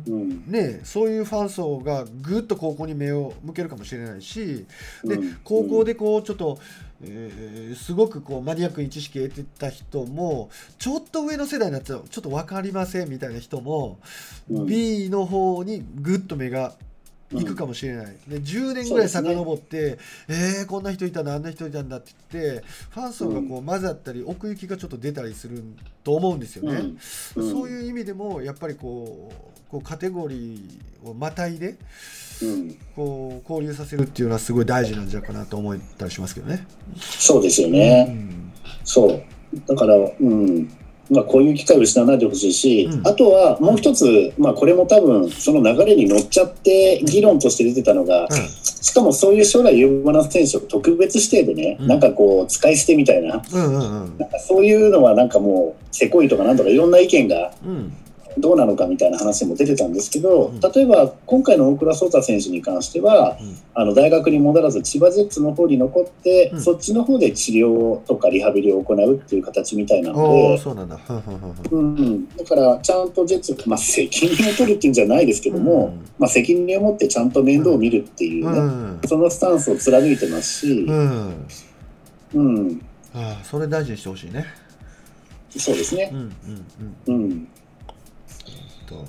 [0.07, 0.43] うん。
[0.47, 4.65] ね、そういうファン層がぐっと高校に目を向けるかもしれないし
[5.03, 6.59] でうん高校でこうちょっと、
[7.03, 13.99] えーすごくこうマニアックに知識を得てた人もちょっと上の世代になっちゃうちょっと分かりませんみたいな人も、
[14.49, 16.73] うん B の方にぐっと目が
[17.33, 19.97] 行くかもしれない、で10年ぐらい遡って、
[20.27, 25.63] えー、こんな人いたんだあんな人いたんだって言ってファン層がこう混ざったり奥行きがちょっと出たりする
[26.03, 26.79] と思うんですよね。
[27.35, 31.77] うんそういう意味でもやっぱりこうこうカテゴリーをまたいでうん。
[32.95, 36.65] こう交流させるっていうのはすごい大事なんじゃないかなと思ったりしますけどね。
[36.97, 38.03] そうですようね。
[38.03, 38.51] ん
[38.83, 39.23] そう。
[39.67, 40.69] だから、うん。
[41.09, 48.29] まあ、こういう機会を失わないでほしいし、うんあとはもう一つ、まあ、これも多分その流れに乗っちゃって議論として出てたのが、
[48.63, 57.93] しかもそういう将来有望な選手を特別指定でね、うんなんかこう使い捨てみたいな、うんうんうんなんかそういうのはなんかもうせこいとかなんとかいろんな意見がうん
[58.37, 60.59] どうなのかみたいな話も出てたんですけど、うん。
[60.59, 63.57] 例えば今回の大倉颯太選手に関しては、うん。
[63.73, 66.61] あの大学に戻らず千葉ジェッツの方に残って、うん。
[66.61, 70.99] そっちの方で治療とかリハビリを行うっていう形みたいなので、そうなんだ。
[71.71, 76.05] うんうん、だからちゃんとジェッツ、まあ、責任を取るっていうんじゃないですけども、うん。
[76.19, 78.99] まあ、責任を持ってちゃんと面倒を見るっていうね、うん。
[79.07, 81.47] そのスタンスを貫いてますしう、ん。
[82.33, 82.81] うん、
[83.13, 84.45] ああそれ大事にしてほしいね。
[85.57, 86.09] そうですね。
[86.13, 86.33] うん、うん
[87.07, 87.23] うん。
[87.23, 87.47] うん
[88.91, 89.05] と。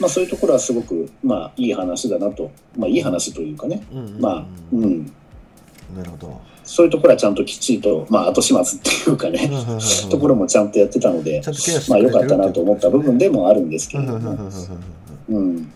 [0.00, 4.20] まあ、そういうところはすごく、まあ、いい話だなと、まあ、いい話というかね、うんうんうん。
[4.20, 5.06] まあうん、
[5.96, 6.40] なるほど。
[6.64, 9.50] そういうところはちゃんときっちりと、まあ、後始末っていうかね、
[10.10, 11.42] ところもちゃんとやってたので
[11.88, 14.50] まあ、良かったなと思った部分でもあるんですけうんれども、
[15.28, 15.72] うんうん、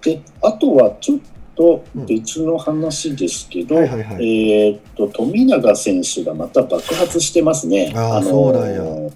[0.00, 1.18] であとはちょっ
[1.56, 4.64] と別の話ですけど、はいはいはい。
[4.64, 7.92] えーっと富永選手がまた爆発してますね。
[7.96, 9.10] あーのそうなんや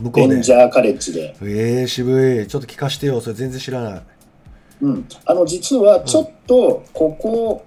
[0.00, 0.38] 向こレうで。
[0.38, 1.36] ンジャーカレッジで。
[1.42, 2.46] えー、渋い。
[2.46, 3.20] ちょっと聞かしてよ。
[3.20, 4.02] それ全然知らない。
[4.82, 7.64] うん、あの実はちょっとここ、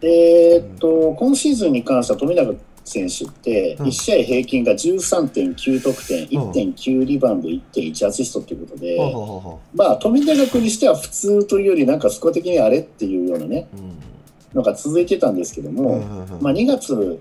[0.00, 3.86] えーっと今シーズンに関しては富永選手ってうん。
[3.86, 6.50] 1試合平均が13.9得点、うん。
[6.50, 13.98] 1.9リバウンド、1.1アシストということで、ほうほうほうほまあ富永君にしては普通というよりなんかスコア的にあれっていうようなねううん。
[14.54, 16.42] のが続いてたんですけどうんも、うんうん。
[16.42, 17.18] まあ、2月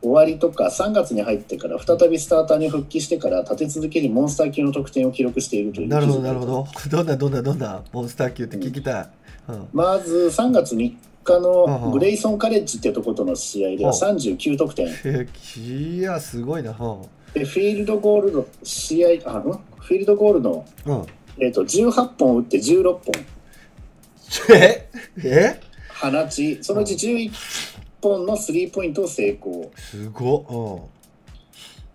[0.00, 6.66] 終わりとか3月に入ってから再びスターターに復帰してから立て続けにモンスター級の得点を記録しているというなるほどなるほど。
[6.90, 9.08] どんなどんなどんなモンスター級って聞きたい、
[9.48, 9.68] うん。
[9.72, 10.96] まず3月3日
[11.40, 13.96] のグレイソンカレッジっていうところとの試合ではうん。
[13.96, 14.88] 39得点。
[15.04, 15.28] え
[15.60, 16.70] いやすごいな。
[16.70, 17.02] うん。
[17.34, 19.42] でフィールドゴールの試合あん？
[19.42, 21.06] フィールドゴールの、うん。
[21.40, 23.02] えー、と18本打って16本。
[24.54, 24.88] え？
[25.24, 25.60] え？
[26.00, 27.30] 放ちそのうち11
[28.00, 29.70] 本のスリーポイントを成功。
[29.76, 30.98] すごっ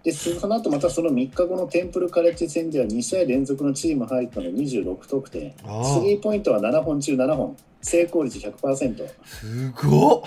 [0.04, 5.51] でその後またその3日後のテンプルカレッジ戦では2試合連続のチーム入ったの26得点。
[5.51, 5.64] ス
[6.04, 7.56] リーポイントは7本中7本。
[7.82, 10.22] 成功率100%、あすごっ。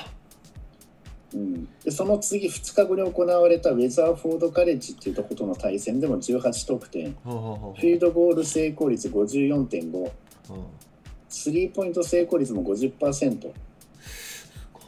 [1.34, 7.12] うん、でその次2日後に行われたウェザーフォードカレッジっていうところとの対戦でも18得点。
[7.12, 10.12] フィールドゴール成功率54.5ううん。
[11.28, 13.52] スリーポイント成功率も50%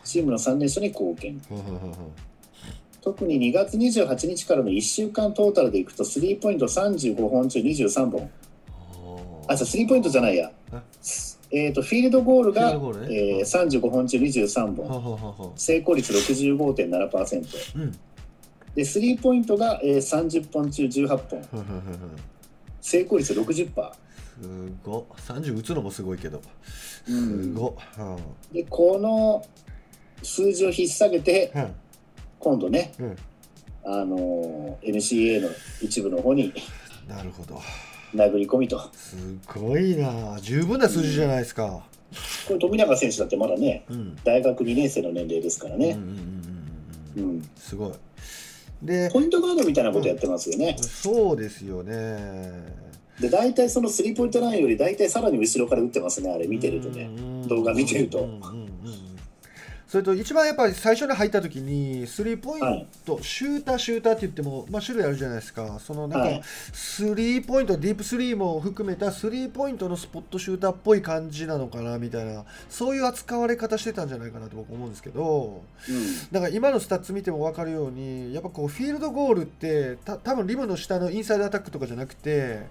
[0.09, 1.41] チームの3連勝に貢献。
[3.03, 8.31] 特に2月28日からの1週間トータルでいくとスリーポイント35本中23本。
[9.49, 10.51] あじゃあスリーポイントじゃないや。
[10.73, 10.83] あ
[11.51, 13.39] えー、とフィールドゴールがルね。
[13.39, 15.53] えー35本中23ほう本。
[15.57, 17.99] 成功率65.7%ううん。
[18.75, 21.43] でスリーポイントが、えー30本中18本。
[22.81, 23.93] 成功率60%
[24.41, 24.49] す
[24.85, 25.05] ごっ。
[25.27, 26.39] 30打つのもすごいけど。
[26.39, 27.73] うすんごっ。
[27.99, 28.55] うん。
[28.55, 29.45] でこの
[30.23, 31.75] 数字を引っ提げてうん。
[32.39, 33.17] 今度ね、うん。
[33.85, 35.49] あのー NCA の
[35.83, 36.53] 一部の方に
[37.09, 37.61] なるほど。
[38.15, 38.81] 殴り込みと。
[38.95, 39.17] す
[39.47, 40.39] ごいな。
[40.41, 41.85] 十分な数字じゃないですか。
[42.47, 44.17] これ富永選手だってまだねうん。
[44.25, 46.15] 大学2年生の年齢ですからね、うんうんうん
[47.17, 47.35] うんうん。
[47.35, 47.51] うん。
[47.57, 47.93] すごい。
[48.83, 52.77] でポイントガードみたいなことやってますよね、そうですよね。
[53.21, 59.08] で大体そのスリーポイントラインより大体さらに後ろから打ってますねあれ見てるとね、うん動画見てるとうんうんうんうん
[59.89, 65.79] それと一番やっぱり最初に入った時にスリーポイント、シューターシューターって言っても、まあ、種類あるじゃないですか。
[65.81, 66.39] そのなんはい。
[66.41, 76.05] かスリーポイントディープスリーも含めたスリーポイントのスポットシューターっぽい感じなのかなみたいなそういう扱われ方してたんじゃないかなと僕思うんですけどうん。
[76.33, 82.67] だから今のスタッツ見ても分かるようにやっぱこうフィールドゴールってた多分リムの下のインサイドアタックとかじゃなくて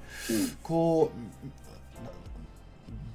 [0.62, 1.18] こう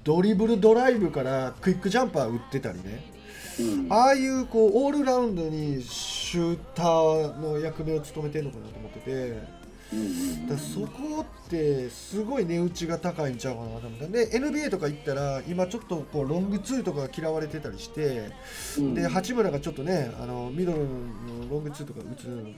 [0.02, 3.04] ドリブルドライブからクイックジャンパー打ってたりね。
[3.06, 3.11] うん
[3.90, 9.12] ああいうこうオールラウンドにシューターの役目を務めてるのかなと思ってて。
[9.92, 18.30] うんだそこってすごい値打ちが高いんちゃうかなと思ってで NBA とか行ったら今ちょっとこうロングツーとか嫌われてたりして。
[18.78, 18.94] うん。
[18.94, 20.86] で八村がちょっとねあのミドルの
[21.50, 22.50] ロングツーとか打つのが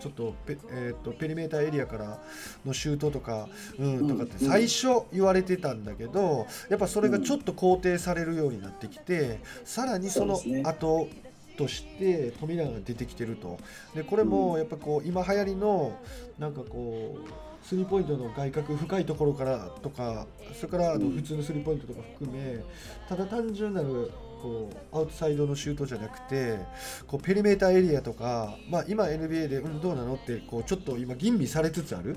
[0.00, 2.18] ちょっとペ,、えー、とペリメーターエリアから
[2.64, 4.50] のシュートとか,、うん、とかってうん。
[4.50, 11.08] 最初言われてたんだけどやっぱそれがちょっと肯定されるようになってきてさらにその後
[11.56, 13.58] として富永が出てきてると。
[13.94, 15.98] でこれもやっぱこう今流行りの
[16.38, 21.12] なんかこうスリーポイントの外角深いところからとかそれからあのうん。
[21.16, 22.62] 普通のスリーポイントとか含め
[23.08, 24.12] ただ単純なる
[24.46, 26.58] こうアウトサイドのシュートじゃなくて
[27.06, 32.16] こうペリメーターエリアとか、まあ、今 NBA で、うん、どうなのってこうちょっと今吟味されつつある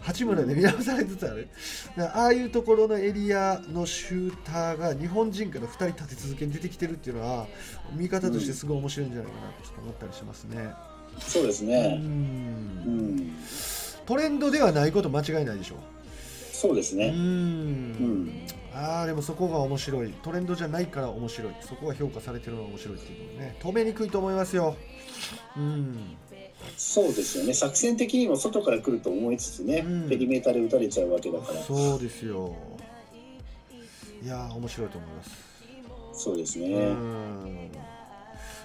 [0.00, 1.48] 八村で見直されつつある
[1.96, 7.46] ああいうところのエリアのシューターが日本人から2人立て続けに出てきてるっていうのは
[7.92, 10.72] 見方としてすごい面白いんじゃないかなとちょっと思ったりしますね。
[11.18, 11.96] そうですうね。
[11.96, 13.32] んうん。
[14.06, 15.78] トレンドではないこと間違いないでしょう
[16.52, 17.10] そうですね。
[17.10, 20.12] んんああでもそこが面白い。
[20.22, 21.52] トレンドじゃないから面白い。
[21.60, 24.76] そこが評価されてるのが面白いっていうのはね止めにくいと思いますよ。
[25.56, 26.16] うん。
[26.76, 27.54] そうですよね。
[27.54, 30.08] 作戦的にも外から来ると思いつつね、うん。
[30.08, 31.60] ペリメーターで打たれちゃうわけだから。
[31.62, 32.54] そうですよ。
[34.22, 35.30] いやー面白いと思います。
[36.12, 36.94] そうですね。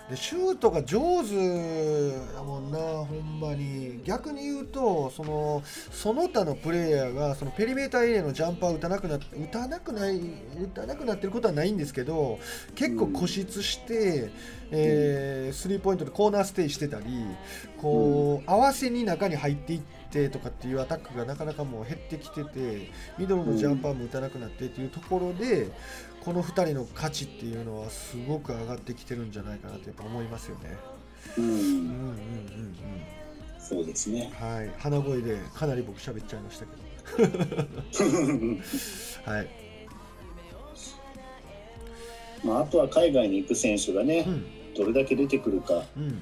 [0.09, 3.85] うんでシュートが上手だもんなほんまに。
[4.05, 9.19] 逆に言うとそのその他のプレイヤーがそのペリメーターエリアのジャンパー打たなくな打
[9.51, 12.39] たなくない打たなくなってることはないんですけど
[12.75, 14.29] 結構固執して、
[14.71, 17.05] えースリーポイントでコーナーステイしてたり
[17.77, 19.81] こう合わせに中に入っていっ
[20.11, 25.69] てとかっていうアタックがなかなかもう減ってきててミドルのジャンパーも打たなくなってっていうところで
[26.25, 30.75] この2人の価値っていうのはすごく上がってきてるんじゃないかなとやっぱ思いますよね。
[31.37, 31.41] う。
[31.41, 32.75] うんんうんうんうん
[33.59, 34.31] そうですね。
[34.39, 37.35] はい鼻声でかなり僕喋っちゃいましたけど
[39.31, 39.47] はい
[42.43, 44.45] まあ、あとは海外に行く選手がねう、ん
[44.75, 45.83] どれだけ出てくるか。
[45.95, 46.21] うん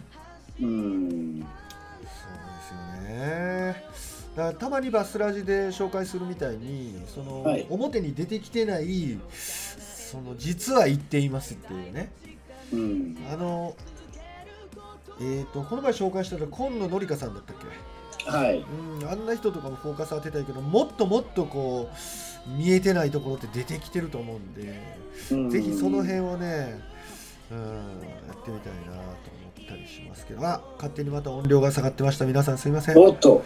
[0.61, 1.39] うん。
[1.41, 1.47] そ
[1.97, 2.09] うで
[2.61, 3.83] すよね。
[4.35, 9.17] だたまにバスラジで紹介するみたいにその、はい表に出てきてない
[10.13, 12.11] その実は言っていますっていうね
[12.71, 13.17] うん。
[13.33, 13.75] あの
[15.19, 18.29] えー、とこの前紹介したのは今野紀香さんだったっけ？
[18.29, 18.59] はい。
[19.01, 21.89] うん、あんな人とかもフォーカス当てたいけどもっともっとこ
[22.47, 24.97] う見えてないところって出てきてると思うんで、
[25.31, 26.79] うんぜひその辺をね、
[27.53, 27.59] うん、
[28.27, 30.45] やってみたいなと思ったりしますけど。
[30.45, 32.25] あ勝手にまた音量が下がってました。
[32.25, 32.97] 皆さんすいません。
[32.97, 33.43] おっと。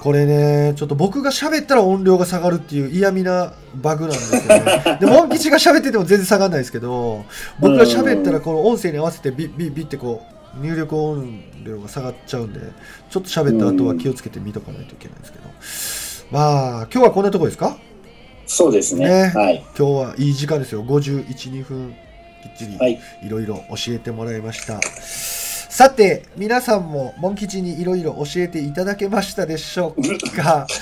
[0.00, 4.98] これねちょっと僕が喋ったら音量が下がるっていう嫌味なバグなんですよね。
[5.00, 7.24] でモン吉が喋ってても全然下がらないですけど
[7.60, 10.22] 僕が喋ったらこの音声に合わせてビッビッビッってこ
[10.60, 12.60] う入力音量が下がっちゃうんで
[13.10, 15.44] ちょっと喋った後は気をつけて見とかないといけないですけど。
[16.30, 17.76] まあ今日はこんなとこですか？
[18.46, 19.06] そうですね。
[19.08, 19.32] ね。
[19.34, 19.64] はい。
[19.78, 20.82] 今日はいい時間ですよ。
[20.84, 21.94] 512分
[22.42, 22.98] きっちりはい。
[23.22, 30.02] いろいろ教えてもらいましたさて皆さんもモン吉にいろいろ教えていただけましたでしょう
[30.36, 30.66] か？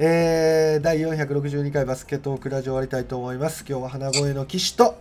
[0.00, 4.96] えー、第462回バスケットークラジオ終わりたいと思います今日は花声の騎士と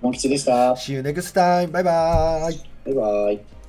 [0.00, 0.72] モン吉でした。
[0.74, 3.63] See you next time バイバイバイバイ。